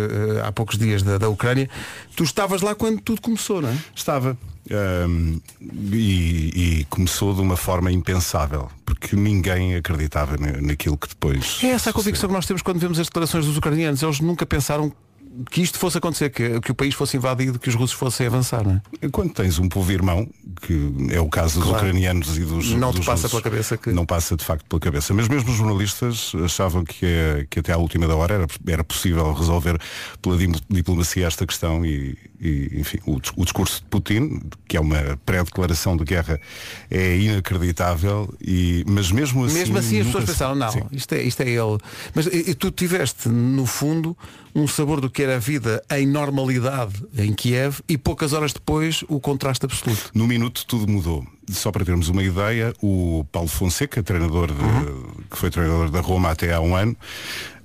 [0.45, 1.69] há poucos dias da, da Ucrânia.
[2.15, 3.77] Tu estavas lá quando tudo começou, não é?
[3.95, 4.37] Estava.
[4.71, 5.39] Ahm,
[5.91, 11.59] e, e começou de uma forma impensável, porque ninguém acreditava na- naquilo que depois.
[11.63, 14.01] É essa a convicção que nós temos quando vemos as declarações dos ucranianos.
[14.01, 14.91] Eles nunca pensaram
[15.49, 18.63] que isto fosse acontecer, que, que o país fosse invadido, que os russos fossem avançar,
[18.63, 19.09] não é?
[19.09, 20.27] Quando tens um povo irmão,
[20.61, 21.77] que é o caso dos Claro.
[21.87, 22.71] ucranianos e dos.
[22.71, 25.13] Não te dos passa russos, pela cabeça que- Não passa de facto pela cabeça.
[25.13, 28.83] Mas mesmo os jornalistas achavam que, eh, que até à última da hora era, era
[28.83, 29.79] possível resolver
[30.21, 30.37] pela
[30.69, 35.95] diplomacia esta questão e, e, enfim, o, o discurso de Putin, que é uma pré-declaração
[35.95, 36.39] de guerra,
[36.91, 39.59] é inacreditável, e, mas mesmo assim.
[39.59, 40.83] Mesmo assim as pessoas pensaram, não, Sim.
[40.91, 41.77] isto é, isto é ele.
[42.13, 44.17] Mas e, e tu tiveste, no fundo,
[44.53, 49.03] um sabor do que era a vida em normalidade em Kiev e poucas horas depois
[49.07, 50.11] o contraste absoluto.
[50.13, 51.25] No minuto tudo mudou.
[51.51, 55.07] Só para termos uma ideia, o Paulo Fonseca, treinador de- Uhum.
[55.29, 56.95] que foi treinador da Roma até há um ano,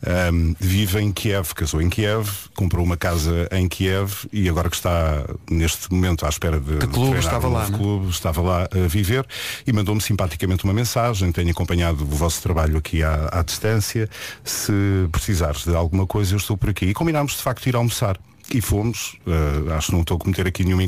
[0.04, 4.76] ahm, vive em Kiev, casou em Kiev, comprou uma casa em Kiev e agora que
[4.76, 7.78] está neste momento à espera de, de clube treinar estava um lá, né?
[7.78, 9.24] clube, estava lá a viver
[9.66, 14.08] e mandou-me simpaticamente uma mensagem, tenho acompanhado o vosso trabalho aqui à, à distância,
[14.44, 14.72] se
[15.12, 16.86] precisares de alguma coisa eu estou por aqui.
[16.86, 18.18] E combinámos de facto ir almoçar.
[18.54, 20.82] E fomos, eh, acho que não estou a cometer aqui nenhuma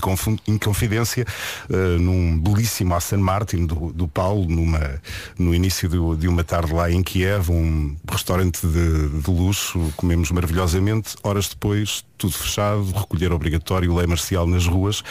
[0.47, 1.27] inconfidência,
[1.69, 5.01] eh, num belíssimo Aston Martin do, do Paulo, numa,
[5.39, 10.31] no início do- de uma tarde lá em Kiev, um restaurante de, de luxo, comemos
[10.31, 15.03] maravilhosamente, horas depois, tudo fechado, recolher obrigatório, lei marcial nas ruas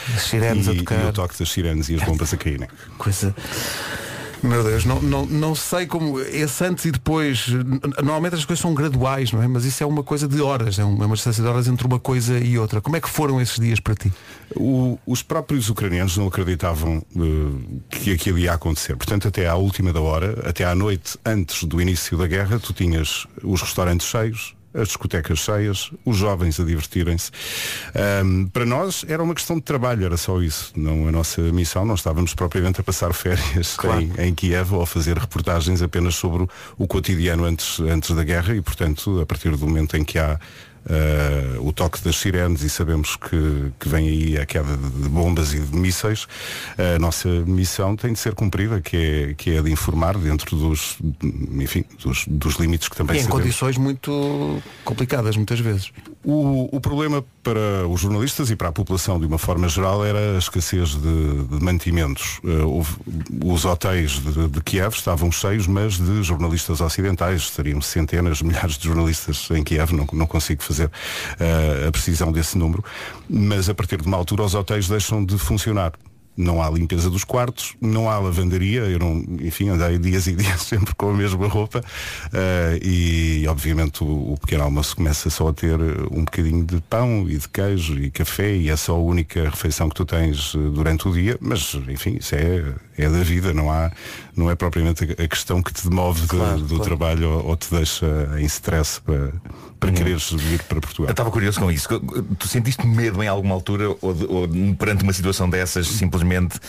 [0.66, 2.68] e, e o toque das sirenes e as bombas a caírem.
[2.98, 3.34] Coisa.
[4.42, 7.46] Meu Deus, não, não, não sei como esse antes e depois.
[7.98, 9.46] Normalmente as coisas são graduais, não é?
[9.46, 11.86] Mas isso é uma coisa de horas, é uma, é uma distância de horas entre
[11.86, 12.80] uma coisa e outra.
[12.80, 14.10] Como é que foram esses dias para ti?
[14.56, 18.96] O- os próprios ucranianos não acreditavam eh, que aquilo ia acontecer.
[18.96, 22.72] Portanto, até à última da hora, até à noite antes do início da guerra, tu
[22.72, 27.30] tinhas os restaurantes cheios, as discotecas cheias, os jovens a divertirem-se.
[27.94, 30.72] Ahm, para nós era uma questão de trabalho, era só isso.
[30.76, 33.76] Não a nossa missão, não estávamos propriamente a passar férias
[34.18, 36.48] em, em Kiev ou a fazer reportagens apenas sobre o,
[36.78, 40.38] o cotidiano antes, antes da guerra e, portanto, a partir do momento em que há
[40.88, 45.08] ah, o toque das sirenes e sabemos que, que vem aí a queda de, de
[45.08, 46.26] bombas e de mísseis,
[46.78, 50.98] a nossa missão tem de ser cumprida, que é, que é de informar dentro dos,
[51.52, 53.42] enfim, dos, dos limites que também E em sabemos.
[53.42, 55.92] condições muito complicadas, muitas vezes.
[56.22, 60.34] O, o problema para os jornalistas e para a população de uma forma geral era
[60.34, 62.40] a escassez de, de mantimentos.
[62.44, 62.94] Eh, houve-
[63.42, 67.40] os hotéis de, de Kiev estavam cheios, mas de jornalistas ocidentais.
[67.42, 70.90] Estariam centenas, milhares de jornalistas em Kiev, não, não consigo fazer
[71.38, 72.84] eh, a precisão desse número.
[73.26, 75.92] Mas a partir de uma altura os hotéis deixam de funcionar.
[76.36, 80.62] Não há limpeza dos quartos, não há lavandaria, eu não, enfim, andei dias e dias
[80.62, 81.82] sempre com a mesma roupa
[82.32, 85.78] eh, e obviamente o, o pequeno almoço começa só a ter
[86.10, 89.88] um bocadinho de pão e de queijo e café e é só a única refeição
[89.88, 93.70] que tu tens eh, durante o dia, mas enfim, isso é, é da vida, não
[93.70, 93.90] há,
[94.34, 96.84] não é propriamente a, a questão que te demove de- Claro, do claro.
[96.84, 98.06] trabalho ou, ou te deixa
[98.38, 99.32] em stress para,
[99.80, 101.08] para quereres vir para Portugal.
[101.08, 101.88] Eu estava curioso com isso.
[102.38, 106.60] Tu sentiste medo em alguma altura ou, de- ou perante uma situação dessas simplesmente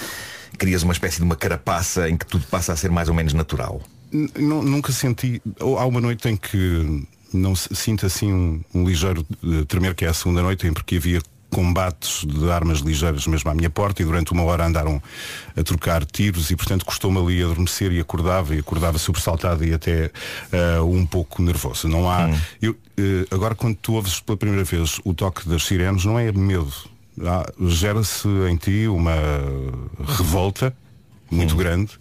[0.57, 3.33] crias uma espécie de uma carapaça em que tudo passa a ser mais ou menos
[3.33, 3.81] natural?
[4.11, 5.41] N- nu- Nunca senti.
[5.59, 10.05] ou Há uma noite em que não sinto assim um, um ligeiro eh, tremer, que
[10.05, 11.21] é a segunda noite, em porque havia
[11.51, 15.01] combates de armas ligeiras mesmo à minha porta e durante uma hora andaram
[15.55, 20.09] a trocar tiros e portanto custou-me ali adormecer e acordava e acordava sobressaltado e até
[20.51, 21.87] eh, um pouco nervoso.
[21.87, 22.29] Não há.
[22.61, 26.31] eu, eh, agora quando tu ouves pela primeira vez o toque das sirenes não é
[26.31, 26.73] medo.
[27.67, 29.13] Gera-se em ti uma
[30.17, 30.73] revolta
[31.29, 31.91] muito grande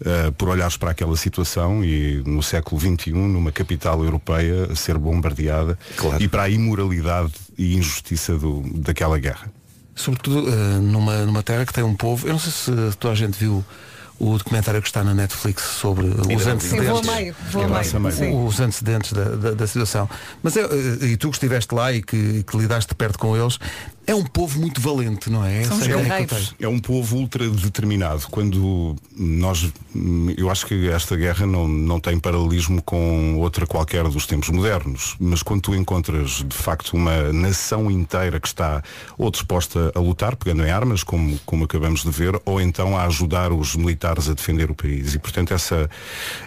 [0.00, 4.98] uh, por olhares para aquela situação e no século XXI, numa capital europeia, a ser
[4.98, 5.78] bombardeada
[6.18, 9.52] e para a imoralidade e injustiça do, daquela guerra.
[9.94, 12.26] Sobretudo eh, numa, numa terra que tem um povo.
[12.26, 13.62] Eu não sei se toda a gente viu
[14.20, 16.88] o documentário que está na Netflix sobre os antecedentes.
[16.88, 18.46] Eu vou meio, vou Eu meio, sim.
[18.46, 20.08] Os antecedentes da, da, da situação.
[20.42, 23.36] Mas é, eh, e tu que estiveste lá e que, que lidaste de perto com
[23.36, 23.58] eles,
[24.06, 25.62] é um povo muito valente, não é?
[25.62, 26.48] Essa é tenho.
[26.60, 28.26] É um povo ultra determinado.
[28.30, 29.72] Quando nós,
[30.36, 35.16] eu acho que esta guerra não, não tem paralelismo com outra qualquer dos tempos modernos,
[35.20, 38.82] mas quando tu encontras de facto uma nação inteira que está
[39.16, 43.04] ou disposta a lutar, pegando em armas, como, como acabamos de ver, ou então a
[43.04, 45.14] ajudar os militares a defender o país.
[45.14, 45.88] E portanto essa,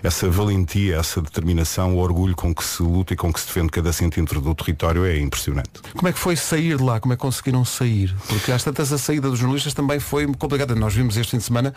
[0.02, 3.70] essa valentia, essa determinação, o orgulho com que se luta e com que se defende
[3.70, 5.70] cada centímetro do território é impressionante.
[5.96, 7.00] Como é que foi sair de lá?
[7.00, 8.16] Como é que conseguiram sair?
[8.28, 10.74] Porque às tantas a saída dos jornalistas também foi complicada.
[10.76, 11.74] Nós vimos este fim de semana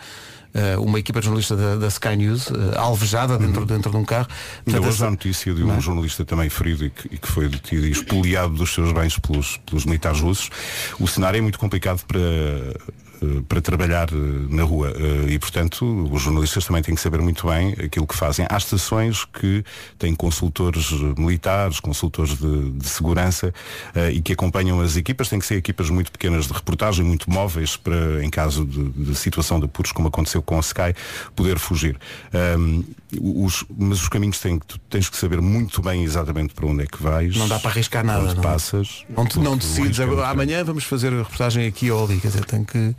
[0.53, 4.05] eh, uma equipa de jornalistas da, da Sky News eh, alvejada dentro, dentro de um
[4.05, 4.27] carro.
[4.65, 5.81] Ainda hoje há notícia de Não um é?
[5.81, 9.57] jornalista também ferido e que, e que foi detido e expoliado dos seus bens pelos,
[9.57, 10.49] pelos militares russos.
[10.99, 14.93] O cenário é muito complicado para, eh, para trabalhar na rua
[15.27, 18.45] e, portanto, os jornalistas também têm que saber muito bem aquilo que fazem.
[18.49, 19.63] Há estações que
[19.97, 23.51] têm consultores militares, consultores de, de segurança
[24.13, 25.29] e que acompanham as equipas.
[25.29, 29.15] Têm que ser equipas muito pequenas de reportagem, muito móveis para, em caso de, de
[29.15, 30.93] situação de apuros, como aconteceu com a Sky,
[31.35, 31.97] poder fugir.
[32.33, 32.83] Ahm,
[33.21, 36.83] os- mas os caminhos têm que, tu tens que saber muito bem exatamente para onde
[36.83, 37.35] é que vais.
[37.37, 38.23] Não dá para arriscar nada.
[38.23, 38.43] Onde não é?
[38.43, 39.05] passas.
[39.09, 42.19] Não, te- não decides é muito agora, amanhã vamos fazer a reportagem aqui ou ali.
[42.19, 42.93] Quer dizer, tem que.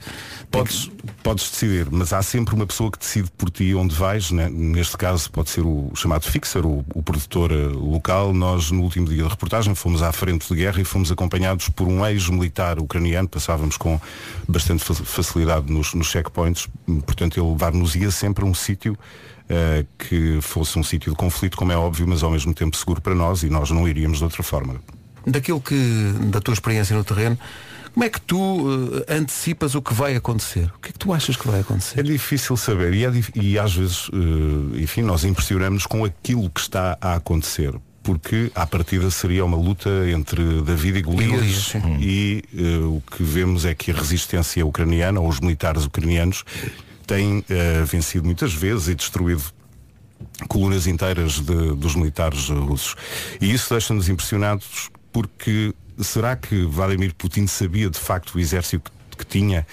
[0.51, 0.91] Podes,
[1.23, 4.31] podes decidir, mas há sempre uma pessoa que decide por ti onde vais.
[4.31, 4.49] né?
[4.49, 8.33] Neste caso pode ser o chamado fixer, o, o produtor eh, local.
[8.33, 11.87] Nós, no último dia de reportagem, fomos à frente de guerra e fomos acompanhados por
[11.87, 13.29] um ex-militar ucraniano.
[13.29, 14.01] Passávamos com
[14.49, 16.67] bastante fa- facilidade nos, nos checkpoints.
[17.05, 18.97] Portanto, ele levar-nos-ia sempre a um sítio
[19.49, 23.01] eh, que fosse um sítio de conflito, como é óbvio, mas ao mesmo tempo seguro
[23.01, 24.77] para nós e nós não iríamos de outra forma.
[25.27, 25.75] Daquilo que.
[26.31, 27.39] da tua experiência no terreno,
[27.93, 28.67] como é que tu
[29.09, 30.71] eh, antecipas o que vai acontecer?
[30.77, 31.99] O que é que tu achas que vai acontecer?
[31.99, 36.49] É difícil saber e, é dif- e às vezes, eh, enfim, nós impressionamos com aquilo
[36.51, 37.75] que está a acontecer.
[38.01, 41.97] Porque à partida seria uma luta entre David e Golias Golias, sim.
[42.01, 46.43] e eh, o que vemos é que a resistência ucraniana, ou os militares ucranianos,
[47.09, 49.43] têm eh, vencido muitas vezes e destruído
[50.49, 52.95] colunas inteiras de- dos militares eh, russos.
[53.41, 59.17] E isso deixa-nos impressionados porque será que Vladimir Putin sabia de facto o exército que,
[59.19, 59.67] que tinha?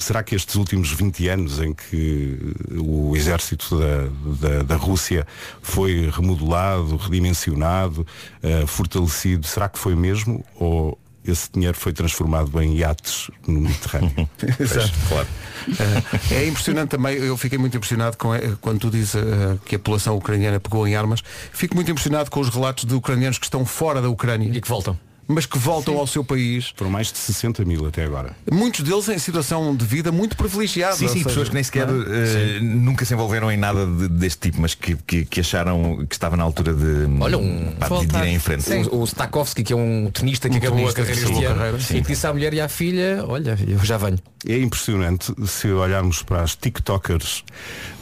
[0.00, 2.38] Será que estes últimos 20 anos em que
[2.78, 5.26] o exército da, da, da Rússia
[5.60, 8.06] foi remodelado, redimensionado,
[8.40, 10.44] eh, fortalecido, será que foi mesmo?
[10.54, 14.30] Ou esse dinheiro foi transformado em iates no Mediterrâneo?
[14.60, 14.92] Exato.
[15.08, 15.26] claro.
[15.68, 19.76] Eh, é impressionante também, eu fiquei muito impressionado com, eh, quando tu dizes eh, que
[19.76, 21.22] a população ucraniana pegou em armas.
[21.52, 24.50] Fico muito impressionado com os relatos de ucranianos que estão fora da Ucrânia.
[24.52, 24.98] E que voltam.
[25.28, 26.72] Mas que voltam ao seu país.
[26.74, 28.34] Foram mais de 60 mil até agora.
[28.50, 30.96] Muitos deles em situação de vida muito privilegiada.
[30.96, 31.92] Sim, sim, seja, pessoas que nem sequer é?
[31.92, 36.14] eh, nunca se envolveram em nada de- deste tipo, mas que, que, que acharam que
[36.14, 38.70] estava na altura de, Olha, um pá, de ir em frente.
[38.90, 41.44] O, o Stakovski, que é um tenista que Um acabou a tenista que carreira este
[41.44, 42.02] a ano, carreira, e sim.
[42.02, 44.18] que disse à mulher e à filha, olha, eu já venho.
[44.46, 47.44] É impressionante se olharmos para as TikTokers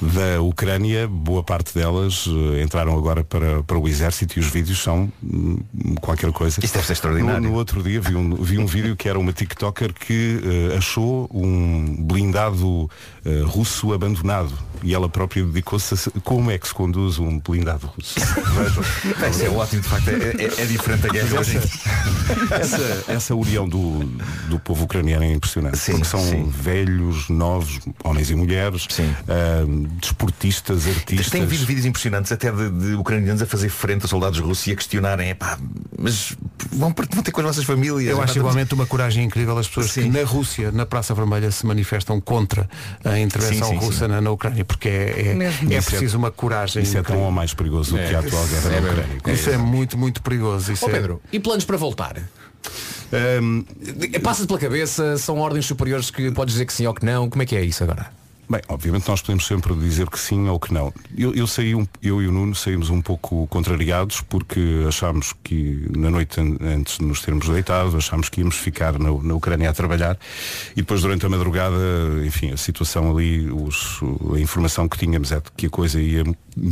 [0.00, 4.80] da Ucrânia, boa parte delas eh, entraram agora para, para o exército e os vídeos
[4.82, 5.58] são hum,
[6.00, 6.60] qualquer coisa.
[6.62, 7.15] Isto deve ser extraordinário.
[7.22, 10.40] No, no outro dia vi um, vi um vídeo que era uma TikToker que
[10.72, 12.90] eh, achou um blindado
[13.24, 14.52] eh, russo abandonado
[14.82, 18.14] e ela própria dedicou-se a como é que se conduz um blindado russo.
[18.20, 19.14] Vejam.
[19.18, 20.12] Pá, Isso é ótimo, de facto, é,
[20.44, 21.58] é- é diferente da guerra hoje.
[22.50, 24.04] essa, essa, união do,
[24.48, 25.78] do povo ucraniano é impressionante.
[25.78, 26.48] Sim, porque são sim.
[26.48, 28.86] velhos, novos, homens e mulheres,
[29.28, 29.64] ah,
[30.00, 31.30] desportistas, artistas.
[31.30, 34.72] Tem havido vídeos impressionantes até de, de ucranianos a fazer frente a soldados russos e
[34.72, 35.58] a questionarem, "Epá,
[35.98, 36.36] mas
[36.72, 38.10] vão, par- vão ter com as vossas famílias.
[38.10, 41.64] Eu acho igualmente uma coragem incrível as pessoas que na Rússia, na Praça Vermelha, se
[41.66, 42.68] manifestam contra
[43.04, 44.10] a intervenção Sim, sim, russa sim.
[44.12, 46.82] Na, na Ucrânia, porque é, é, é é- preciso uma coragem.
[46.82, 49.22] isso é tão ou mais perigoso do que a atual guerra na Ucrânia.
[49.34, 50.72] Isso é muito, muito perigoso.
[50.72, 52.16] Isso é- Pedro, e planos para voltar?
[54.22, 57.42] Passa-te pela cabeça, são ordens superiores que podes dizer que sim ou que não, como
[57.42, 58.10] é que é isso agora?
[58.48, 60.94] Bem, obviamente nós podemos sempre dizer que sim ou que não.
[61.18, 65.84] Eu, eu saí um, eu e o Nuno saímos um pouco contrariados porque achámos que
[65.96, 69.68] na noite an- antes de nos termos deitado, achámos que íamos ficar na, na Ucrânia
[69.68, 70.16] a trabalhar
[70.72, 71.76] e depois durante a madrugada,
[72.24, 73.98] enfim, a situação ali, os-
[74.32, 76.22] a informação que tínhamos é de que a coisa ia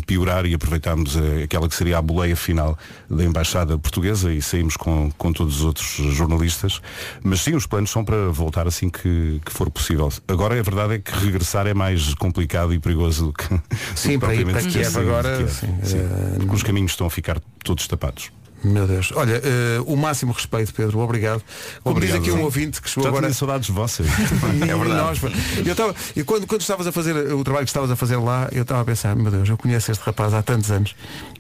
[0.07, 2.79] piorar e aproveitámos aquela que seria a boleia final
[3.11, 6.81] da Embaixada Portuguesa e saímos com, com todos os outros jornalistas.
[7.23, 10.11] Mas sim, os planos são para voltar assim que, que for possível.
[10.29, 13.61] Agora a verdade é que regressar é mais complicado e perigoso do que
[13.95, 15.51] Sim, para ir para Kiev agora, Kiev.
[15.51, 18.31] sim, Sim, eh, porque os caminhos estão a ficar todos tapados.
[18.65, 19.13] Meu Deus.
[19.15, 21.43] Olha, eh, o máximo respeito, Pedro, obrigado.
[21.83, 22.45] Como Obrigado, diz aqui um João.
[22.47, 23.33] ouvinte que chegou Já agora.
[23.33, 24.07] saudades vossas.
[24.55, 25.21] E É verdade.
[25.67, 28.49] eu tava, e quando, quando estavas a fazer o trabalho que estavas a fazer lá,
[28.53, 30.95] eu estava a pensar, meu Deus, eu conheço este rapaz há tantos anos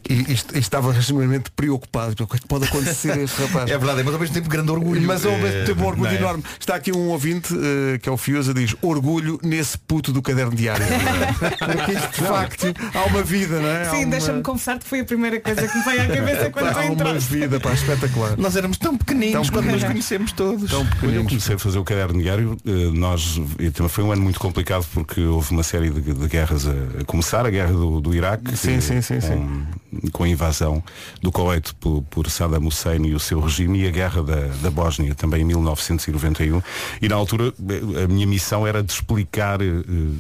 [0.09, 2.13] e, e e estava extremamente preocupado.
[2.25, 3.71] O que é que pode acontecer a este rapaz?
[3.75, 5.01] É verdade, mas ao mesmo tempo grande orgulho.
[5.03, 6.17] Mas ao mesmo Eh, tempo um orgulho é?
[6.17, 6.45] enorme.
[6.61, 10.55] Está aqui um ouvinte eh, que é o Fiusa diz orgulho nesse puto do caderno
[10.55, 10.85] diário.
[11.59, 13.85] Porque isto de facto há uma vida, não é?
[13.91, 16.73] Sim, uma- deixa-me confessar que foi a primeira coisa que me veio à cabeça quando
[16.75, 16.79] tu
[17.19, 18.37] vida, pá, espetacular.
[18.37, 19.85] Nós éramos tão pequeninos Tão quando nos pequeninos.
[19.85, 20.71] conhecemos todos.
[20.71, 21.29] Tão Quando eu pequeninos.
[21.29, 23.41] comecei a fazer o caderno diário, eh, nós
[23.89, 27.47] foi um ano muito complicado porque houve uma série de, de guerras a, a começar,
[27.47, 30.83] a guerra do, do Iraque, Sim, sim, sim, com, com a invasão
[31.23, 34.71] do Kuwait por, por Saddam Hussein e o seu regime e a guerra da, da
[34.71, 36.63] Bósnia também em 1991
[37.01, 39.67] e na altura eh, a minha missão era de explicar eh,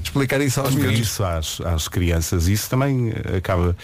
[0.03, 3.76] Explicar isso aos explicar isso às, às crianças e isso também acaba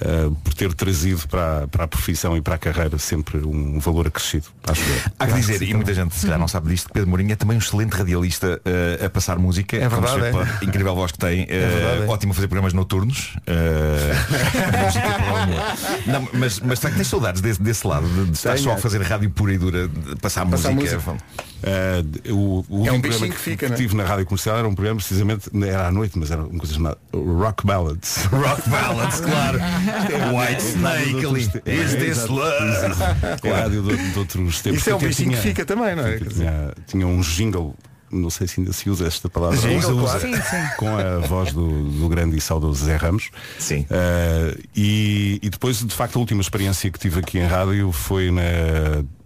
[0.00, 3.78] eh, por ter trazido para, a- para a profissão e para a carreira sempre um
[3.78, 4.46] valor acrescido.
[4.66, 4.82] Acho.
[5.18, 7.36] Há que dizer, e muita gente se calhar não sabe disto, que Pedro Mourinho é
[7.36, 9.76] também um excelente radialista eh, a passar música.
[9.76, 10.30] É verdade, é.
[10.30, 11.46] pela incrível voz que tem.
[11.48, 12.06] eh, verdade, é.
[12.06, 13.34] Ótimo a fazer programas noturnos.
[13.44, 15.60] para amor.
[16.06, 18.78] Não, mas, mas facto tens saudades desse, desse lado, de, de estar só a é.
[18.78, 19.88] fazer rádio pura e dura,
[20.20, 20.96] passar, Passar música.
[20.96, 21.16] música.
[21.62, 23.76] Eh, o, o É um programa que fica, que é?
[23.76, 26.74] tive na rádio comercial era um programa precisamente, era à noite, mas era uma coisa
[26.74, 28.24] chamada Rock Ballads.
[28.24, 29.60] Rock ballads, claro.
[30.34, 31.62] White Snake ali.
[31.64, 33.46] É, Is this exato, exato.
[33.46, 34.80] É a rádio de, de outros tempos.
[34.80, 36.18] Isso é um bichinho que fica também, não é?
[36.18, 37.74] Tinha, tinha um jingle,
[38.10, 39.56] não sei se ainda se usa esta palavra.
[39.56, 40.18] Jingle, Usa, claro.
[40.18, 40.20] usa.
[40.20, 40.76] Sim, sim.
[40.76, 43.30] Com a voz do, do grande e saudoso Zé Ramos.
[43.58, 43.86] Sim.
[43.90, 48.30] Eh, e, e depois, de facto, a última experiência que tive aqui em rádio foi
[48.30, 48.42] na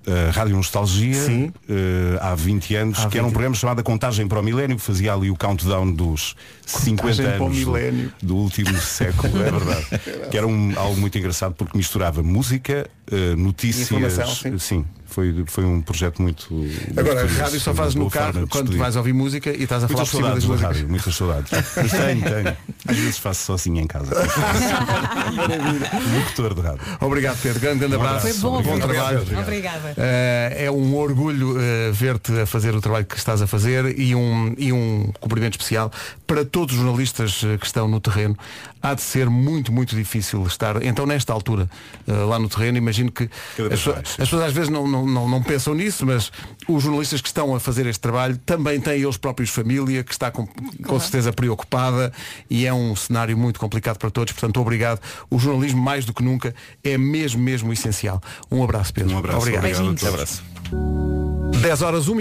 [0.06, 1.52] eh, Rádio Nostalgia, Sim.
[1.68, 3.32] eh, há 20 anos, Há que era um 20.
[3.34, 6.34] programa chamado A Contagem para o Milénio, que fazia ali o countdown dos
[6.64, 7.46] 50 Contagem para o
[7.76, 9.86] anos do, último século, é verdade.
[10.30, 13.88] que era um, algo muito engraçado porque misturava música, eh, notícias.
[14.58, 14.84] Sim.
[15.06, 16.52] foi, foi um projeto muito.
[16.52, 17.40] muito Agora, a curioso.
[17.42, 20.16] rádio só fazes no carro quando vais ouvir música e estás a falar Muitas por
[20.16, 20.72] cima das músicas.
[20.76, 21.50] rádio, muitas saudades.
[21.76, 22.56] Mas tenho, tenho.
[22.88, 24.10] Às vezes faço sozinho em casa.
[26.16, 26.80] Locutor de rádio.
[27.00, 27.60] Obrigado, Pedro.
[27.60, 28.26] Grande, grande Um abraço.
[28.26, 28.40] abraço.
[28.40, 29.22] Foi bom, bom trabalho.
[29.40, 29.94] Obrigada.
[29.96, 34.14] Eh, é um orgulho eh, ver-te a fazer o trabalho que estás a fazer e
[34.14, 35.90] um, e um cumprimento especial
[36.26, 38.36] para todos os jornalistas eh, que estão no terreno.
[38.82, 40.80] Há de ser muito, muito difícil estar.
[40.84, 41.68] Então, nesta altura,
[42.06, 43.28] lá no terreno, imagino que
[43.72, 43.98] as, mais.
[43.98, 46.30] as pessoas às vezes não, não, não, não pensam nisso, mas
[46.68, 50.30] os jornalistas que estão a fazer este trabalho também têm eles próprios família, que está
[50.30, 52.12] com, com certeza preocupada
[52.48, 54.32] e é um cenário muito complicado para todos.
[54.32, 55.00] Portanto, obrigado.
[55.28, 58.22] O jornalismo, mais do que nunca, é mesmo, mesmo essencial.
[58.52, 59.16] Um abraço, Pedro.
[59.16, 59.38] Um abraço.
[59.38, 59.64] Obrigado.
[59.64, 60.42] Obrigado Beijinhos.
[60.70, 61.60] todos.
[61.60, 62.18] 10 horas, 1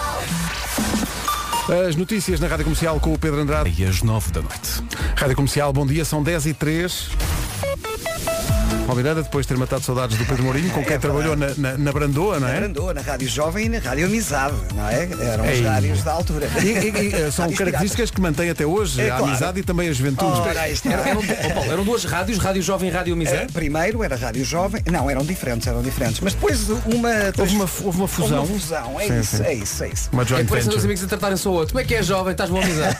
[1.70, 3.74] Em As notícias na Rádio Comercial com o Pedro Andrade.
[3.82, 4.84] E às 9 da noite.
[5.16, 7.10] Rádio Comercial, bom dia, são 10 e 3.
[8.86, 11.76] Paulo Miranda, depois de ter matado saudades do Pedro Mourinho, com quem trabalhou na, na,
[11.76, 12.60] na Brandoa, não Na é?
[12.60, 15.10] Brandoa, na Rádio Jovem e na Rádio Amizade, não é?
[15.34, 15.64] Eram os Ei.
[15.64, 16.48] rádios da altura.
[16.62, 19.26] E, e- e, eh, são características que mantêm até hoje É a claro.
[19.26, 20.40] amizade e também a juventude.
[20.60, 20.92] Aí está.
[20.92, 23.52] Eram, oh, Paulo, eram duas rádios, Rádio Jovem e Rádio Eh, Amizade.
[23.54, 26.20] primeiro era Rádio Jovem, não, eram diferentes, eram diferentes.
[26.22, 27.10] Mas depois uma.
[27.40, 28.44] Houve uma, houve uma fusão.
[28.44, 29.44] Uma fusão, é Sim, isso, sim.
[29.44, 30.10] é isso, é isso.
[30.14, 30.86] Uma É joint isso que os venture.
[30.86, 31.74] amigos a tratarem só o outro.
[31.74, 32.34] Como é que é jovem?
[32.34, 32.98] Estás bom amizade?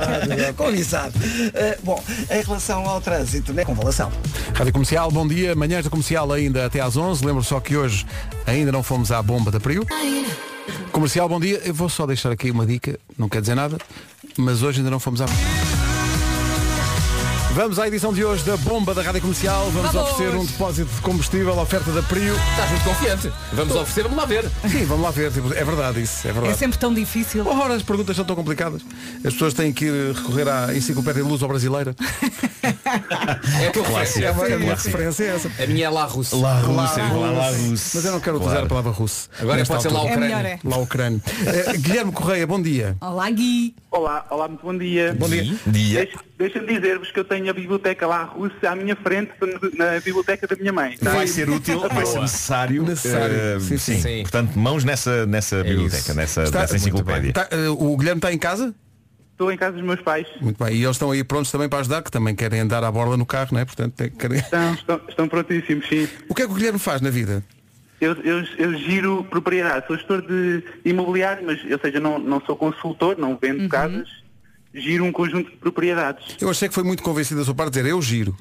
[0.56, 1.12] Com amizade.
[1.52, 3.66] Eh, bom, em relação ao trânsito, né?
[3.66, 4.10] Convalação.
[4.54, 5.54] Rádio Comercial, bom dia.
[5.54, 7.24] Manhãs da Comercial ainda até às 11.
[7.24, 8.06] Lembro só que hoje
[8.46, 9.84] ainda não fomos à bomba da Priu.
[10.92, 11.60] Comercial, bom dia.
[11.64, 13.78] Eu vou só deixar aqui uma dica, não quer dizer nada,
[14.36, 15.26] mas hoje ainda não fomos à
[17.56, 19.70] Vamos à edição de hoje da bomba da Rádio Comercial.
[19.70, 20.10] Vamos, Vamos!
[20.10, 22.34] oferecer um depósito de combustível, oferta da Prio.
[22.50, 23.32] Estás muito confiante.
[23.50, 24.44] Vamos oferecer, vamos lá ver.
[24.70, 25.32] Sim, vamos lá ver.
[25.32, 26.58] tipo, É verdade isso, é É verdade.
[26.58, 27.46] sempre tão difícil.
[27.48, 28.82] Ora, as perguntas são tão complicadas.
[29.24, 31.96] As pessoas têm que ir recorrer à enciclopédia de luz ou brasileira.
[33.60, 34.26] É a tua referência.
[34.26, 35.50] É uma, a minha referência é essa.
[35.62, 36.40] A minha é lá russo.
[36.40, 37.90] Lá Lá, Rússia, lá, lá Rússia.
[37.94, 39.28] Mas eu não quero utilizar a palavra russo.
[39.40, 40.00] Agora pode ser lá.
[40.00, 40.36] É Ucrânia.
[40.36, 40.58] é.
[40.64, 41.20] Lá Ucrânia.
[41.46, 42.96] Eh, Guilherme Correia, bom dia.
[43.00, 43.74] Olá, Gui.
[43.90, 45.14] Olá, olá, muito bom dia.
[45.18, 45.54] Bom dia.
[45.66, 46.04] Dia.
[46.04, 49.30] Deixa- Deixa-me dizer-vos que eu tenho a biblioteca lá russa à minha frente,
[49.76, 50.96] na biblioteca da minha mãe.
[51.00, 52.82] Vai ser útil, vai ser necessário.
[52.82, 53.34] Necessário.
[53.34, 54.00] eh, Sim, sim.
[54.00, 54.22] Sim.
[54.22, 56.14] Portanto, mãos nessa, nessa biblioteca, isso.
[56.14, 57.32] nessa, Está- nessa enciclopédia.
[57.32, 58.74] Tá, eh, o Guilherme está em casa?
[59.32, 60.26] Estou em casa dos meus pais.
[60.40, 60.74] Muito bem.
[60.74, 63.26] E eles estão aí prontos também para ajudar, que também querem andar à borda no
[63.26, 63.64] carro, não é?
[63.66, 64.38] Portanto, tem- querem...
[64.38, 66.08] Estão, estão, estão prontíssimos, sim.
[66.28, 67.44] O que é que o Guilherme faz na vida?
[68.00, 72.54] Eu, eu, eu giro propriedade, sou gestor de imobiliário, mas, ou seja, não, não sou
[72.56, 74.08] consultor, não vendo casas,
[74.76, 76.36] giro um conjunto de propriedades.
[76.40, 78.36] Eu achei que foi muito convencido da sua parte dizer eu giro.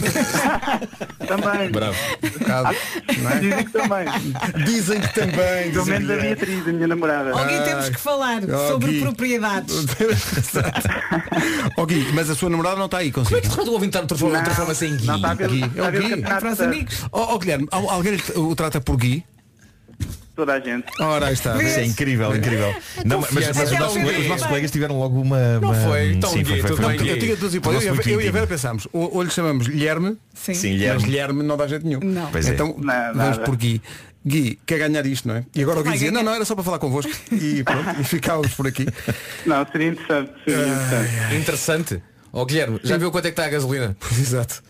[1.26, 1.70] Também.
[1.70, 1.96] Bravo.
[2.38, 2.76] Bocado,
[3.18, 3.38] não é?
[3.38, 4.64] Dizem que também.
[4.64, 5.70] Dizem que também.
[5.72, 7.30] Pelo menos a que- Beatriz, a minha namorada.
[7.30, 9.00] Alguém temos que falar Oh, sobre Gui.
[9.00, 9.86] propriedades.
[11.76, 13.48] Ó Gui, mas a sua namorada não está aí Como é consigo.
[13.56, 15.06] que tu o ouvinte está transforma- Não, transforma-se em Gui?
[15.06, 15.64] Não, está a ver, Gui.
[15.64, 16.10] está É a o ver Gui.
[16.10, 17.04] campeonato Para os amigos.
[17.12, 19.24] Ó ó, Guilherme, al- alguém o trata por Gui?
[20.40, 20.86] Toda a gente.
[20.98, 21.62] Ora, aí está.
[21.62, 22.74] Isso é incrível, incrível.
[23.04, 25.60] Não, mas, mas os, Até nossos, os nossos colegas tiveram logo uma.
[25.60, 27.10] Não uma- foi tão Sim, foi, foi, foi gay.
[27.12, 27.84] Eu tinha duas hipóteses.
[27.84, 30.54] Eu, eu, muito e a Vera pensámos, ou, ou lhe chamamos Guilherme, Sim.
[30.54, 31.02] Sim, mas Guilherme.
[31.04, 32.00] Guilherme não dá jeito nenhum.
[32.02, 32.30] Não.
[32.30, 32.54] Pois é.
[32.54, 33.40] então Não, vamos nada.
[33.40, 33.82] por Gui.
[34.26, 35.44] Gui, quer ganhar isto, não é?
[35.54, 37.12] E agora o Gui dizia, não, não, era só para falar convosco.
[37.32, 38.86] E pronto, e ficávamos por aqui.
[39.44, 40.32] Não, seria interessante.
[40.46, 41.34] Seria interessante.
[41.36, 42.02] Interessante.
[42.32, 43.96] Ó Guilherme, já viu quanto é que está a gasolina?
[44.18, 44.62] Exato.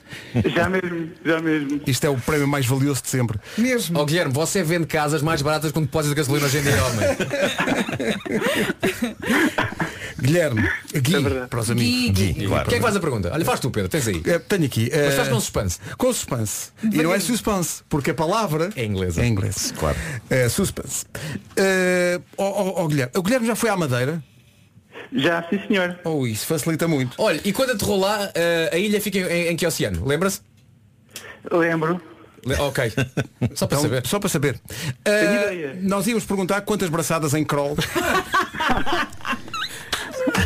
[0.54, 1.80] Já mesmo, já mesmo.
[1.86, 3.38] Isto é o prémio mais valioso de sempre.
[3.58, 3.98] Mesmo.
[3.98, 7.08] Ó Guilherme, você vende casas mais baratas com depósito de gasolina hoje em dia, homem.
[10.20, 11.90] Guilherme, Gui, É para os amigos.
[11.90, 12.32] Gui, Gui.
[12.40, 12.68] Gui, claro.
[12.68, 13.30] Quem é que faz a pergunta?
[13.32, 14.22] Olha, faz tu, Pedro, tens aí.
[14.26, 14.90] Eh, tenho aqui.
[14.92, 15.78] Mas eh, faz com suspense.
[15.96, 16.68] Com suspense.
[16.92, 19.22] E não é suspense, porque a palavra É inglesa.
[19.22, 19.72] É inglês.
[19.78, 19.96] Claro.
[20.28, 21.06] É suspense.
[21.56, 23.12] Eh, ó, ó, ó, Guilherme.
[23.16, 24.22] O Guilherme já foi à Madeira?
[25.12, 25.98] Já, sim senhor.
[26.04, 27.14] Oh, isso facilita muito.
[27.18, 30.06] Olha, e quando aterrou lá, eh, a ilha fica em, em que oceano?
[30.06, 30.40] Lembra-se?
[31.50, 32.00] Lembro.
[32.46, 32.90] Le- Ok.
[33.54, 34.06] Só para Então, saber.
[34.06, 34.60] Só para saber.
[35.04, 35.78] Eh, ideia.
[35.82, 37.76] nós íamos perguntar quantas braçadas em crawl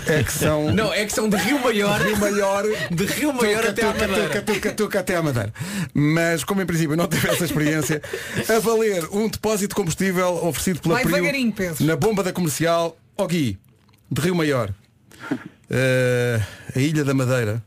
[0.07, 0.73] é que são.
[0.73, 2.01] Não, é que são de Rio Maior.
[2.01, 4.29] Rio Maior De Rio Maior tuca, até à tuca, Madeira.
[4.29, 5.53] tuca, tuca, tuca, até à Madeira.
[5.93, 8.03] Mas como em princípio não teve essa experiência,
[8.49, 11.85] a valer um depósito de combustível oferecido pela Vai Prio devagarinho, Pedro.
[11.85, 13.59] na bomba da comercial Ó Gui,
[14.15, 14.71] de Rio Maior.
[15.71, 16.41] Eh,
[16.75, 17.63] a Ilha da Madeira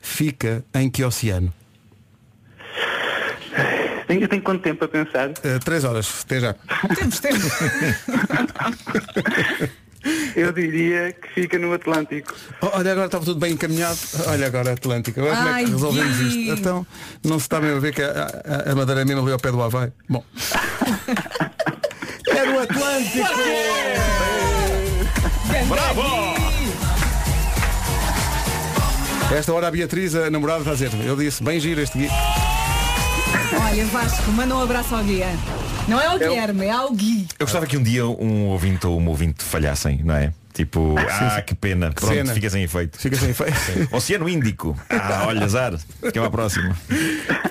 [0.00, 1.52] fica em que oceano?
[4.06, 5.30] Tenho, tenho quanto tempo a pensar?
[5.42, 6.54] Eh, três horas, até já.
[6.96, 7.40] Temos tempo.
[10.36, 12.34] Eu diria que fica no Atlântico.
[12.60, 13.96] Oh, Olha, agora estava tudo bem encaminhado.
[14.26, 15.18] Olha agora Atlântico.
[15.20, 16.48] Agora como é Ai, que resolvemos Gui.
[16.50, 16.60] isto?
[16.60, 16.86] Então,
[17.24, 18.10] não se está mesmo a ver que a,
[18.66, 19.90] a- a Madeira é mesmo ali ao pé do Havaí.
[20.08, 20.22] Bom.
[22.28, 24.43] Era o Atlântico!
[25.62, 26.02] Bravo!
[29.32, 32.08] Esta hora a Beatriz, a namorada, está a dizer, eu disse, bem giro este Gui.
[33.60, 35.22] Olha, Vasco, manda um abraço ao Gui.
[35.22, 35.38] hein?
[35.88, 37.26] Não é ao Guilherme, é ao Gui.
[37.38, 40.32] Eu gostava que um dia um ouvinte ou uma ouvinte falhassem, não é?
[40.52, 41.90] Tipo, ah, que pena.
[41.92, 42.32] Pronto, pena.
[42.32, 42.98] fica sem efeito.
[42.98, 43.54] Fica sem efeito.
[43.94, 44.76] Oceano Índico.
[44.88, 45.74] Ah, olha, azar.
[46.12, 46.76] Que é uma próxima.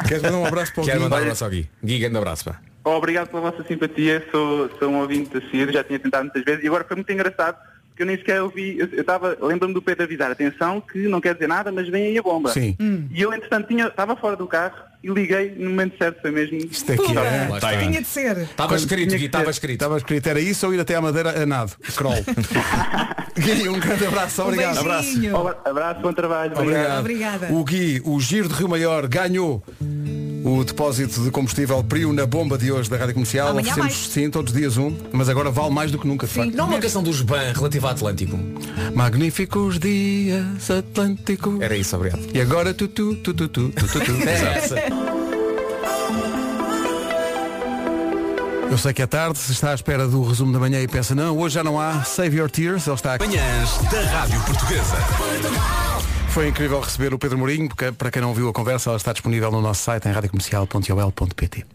[0.08, 1.04] Queres mandar um abraço para o Quero Gui?
[1.04, 1.70] mandar um abraço ao Gui.
[1.84, 2.60] Gui, grande abraço, pá.
[2.86, 6.68] Obrigado pela vossa simpatia, sou, sou um ouvinte assíduo, já tinha tentado muitas vezes e
[6.68, 7.58] agora foi muito engraçado
[7.94, 11.36] porque eu nem sequer ouvi, eu estava, lembro-me do Pedro avisar, atenção que não quer
[11.36, 12.50] dizer nada, mas vem aí a bomba.
[12.52, 12.76] Sim.
[13.12, 14.74] E eu entretanto tinha, estava fora do carro
[15.04, 16.58] e liguei no momento certo, foi mesmo.
[16.58, 17.48] Isto é que é.
[17.50, 17.78] Lá está.
[17.78, 18.38] Tinha de ser.
[18.40, 19.74] Estava escrito, Gui, estava escrito.
[19.74, 21.74] Estava escrito, era isso ou ir até à Madeira a nado?
[21.96, 22.16] Crawl.
[23.38, 24.84] Gui, um grande abraço, Um obrigado.
[24.84, 25.38] beijinho.
[25.38, 26.54] Abra- Abraço, bom trabalho.
[26.58, 27.00] Obrigado.
[27.00, 27.48] Obrigada.
[27.54, 29.64] O Gui, o Giro de Rio Maior, ganhou
[30.44, 33.50] o depósito de combustível Prio na bomba de hoje da Rádio Comercial.
[33.50, 34.12] Amanhã Oferecemos, mais.
[34.12, 36.54] sim, todos os dias um, mas agora vale mais do que nunca, de facto.
[36.56, 38.38] Não há uma canção dos BAN relativa ao Atlântico.
[38.94, 41.58] Magníficos dias Atlântico.
[41.62, 42.22] Era isso, obrigado.
[42.34, 44.00] E agora tu tu tu tu tu tu tu.
[44.00, 44.14] tu.
[44.28, 44.76] É essa.
[48.70, 51.14] Eu sei que é tarde, se está à espera do resumo da manhã e pensa,
[51.14, 53.28] não, hoje já não há Save Your Tears, ele está aqui.
[53.28, 54.98] Manhãs da Rádio Portuguesa.
[56.34, 59.14] Foi incrível receber o Pedro Mourinho, porque para quem não viu a conversa, ela está
[59.14, 61.66] disponível no nosso site em radiocomercial.ol.pt.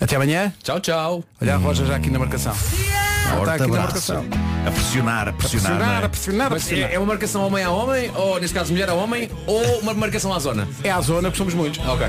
[0.00, 0.52] Até amanhã.
[0.60, 1.24] Tchau, tchau.
[1.40, 2.52] Olha a Roja já aqui na marcação.
[2.52, 4.24] Está Horta aqui na marcação.
[4.66, 5.78] A pressionar, a pressionar.
[5.78, 6.04] não é?
[6.04, 6.90] a pressionar, a Mas pressionar.
[6.90, 9.94] é, é uma marcação homem a homem, ou neste caso mulher a homem, ou uma
[9.94, 10.66] marcação à zona?
[10.82, 11.78] É à zona, porque somos muitos.
[11.86, 12.06] Ok.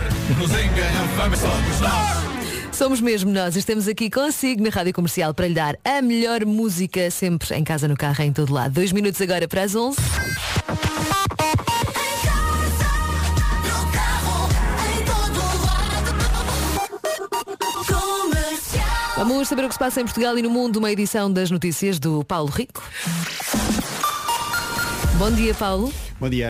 [2.71, 7.11] Somos mesmo nós, estamos aqui consigo na Rádio Comercial para lhe dar a melhor música
[7.11, 8.73] sempre em casa, no carro, em todo lado.
[8.73, 9.97] Dois minutos agora para as 11.
[19.25, 21.97] Vamos saber o que se passa em Portugal e no mundo, uma edição das notícias
[21.97, 22.83] do Paulo Rico.
[25.17, 25.93] Bom dia, Paulo.
[26.19, 26.41] Bom dia.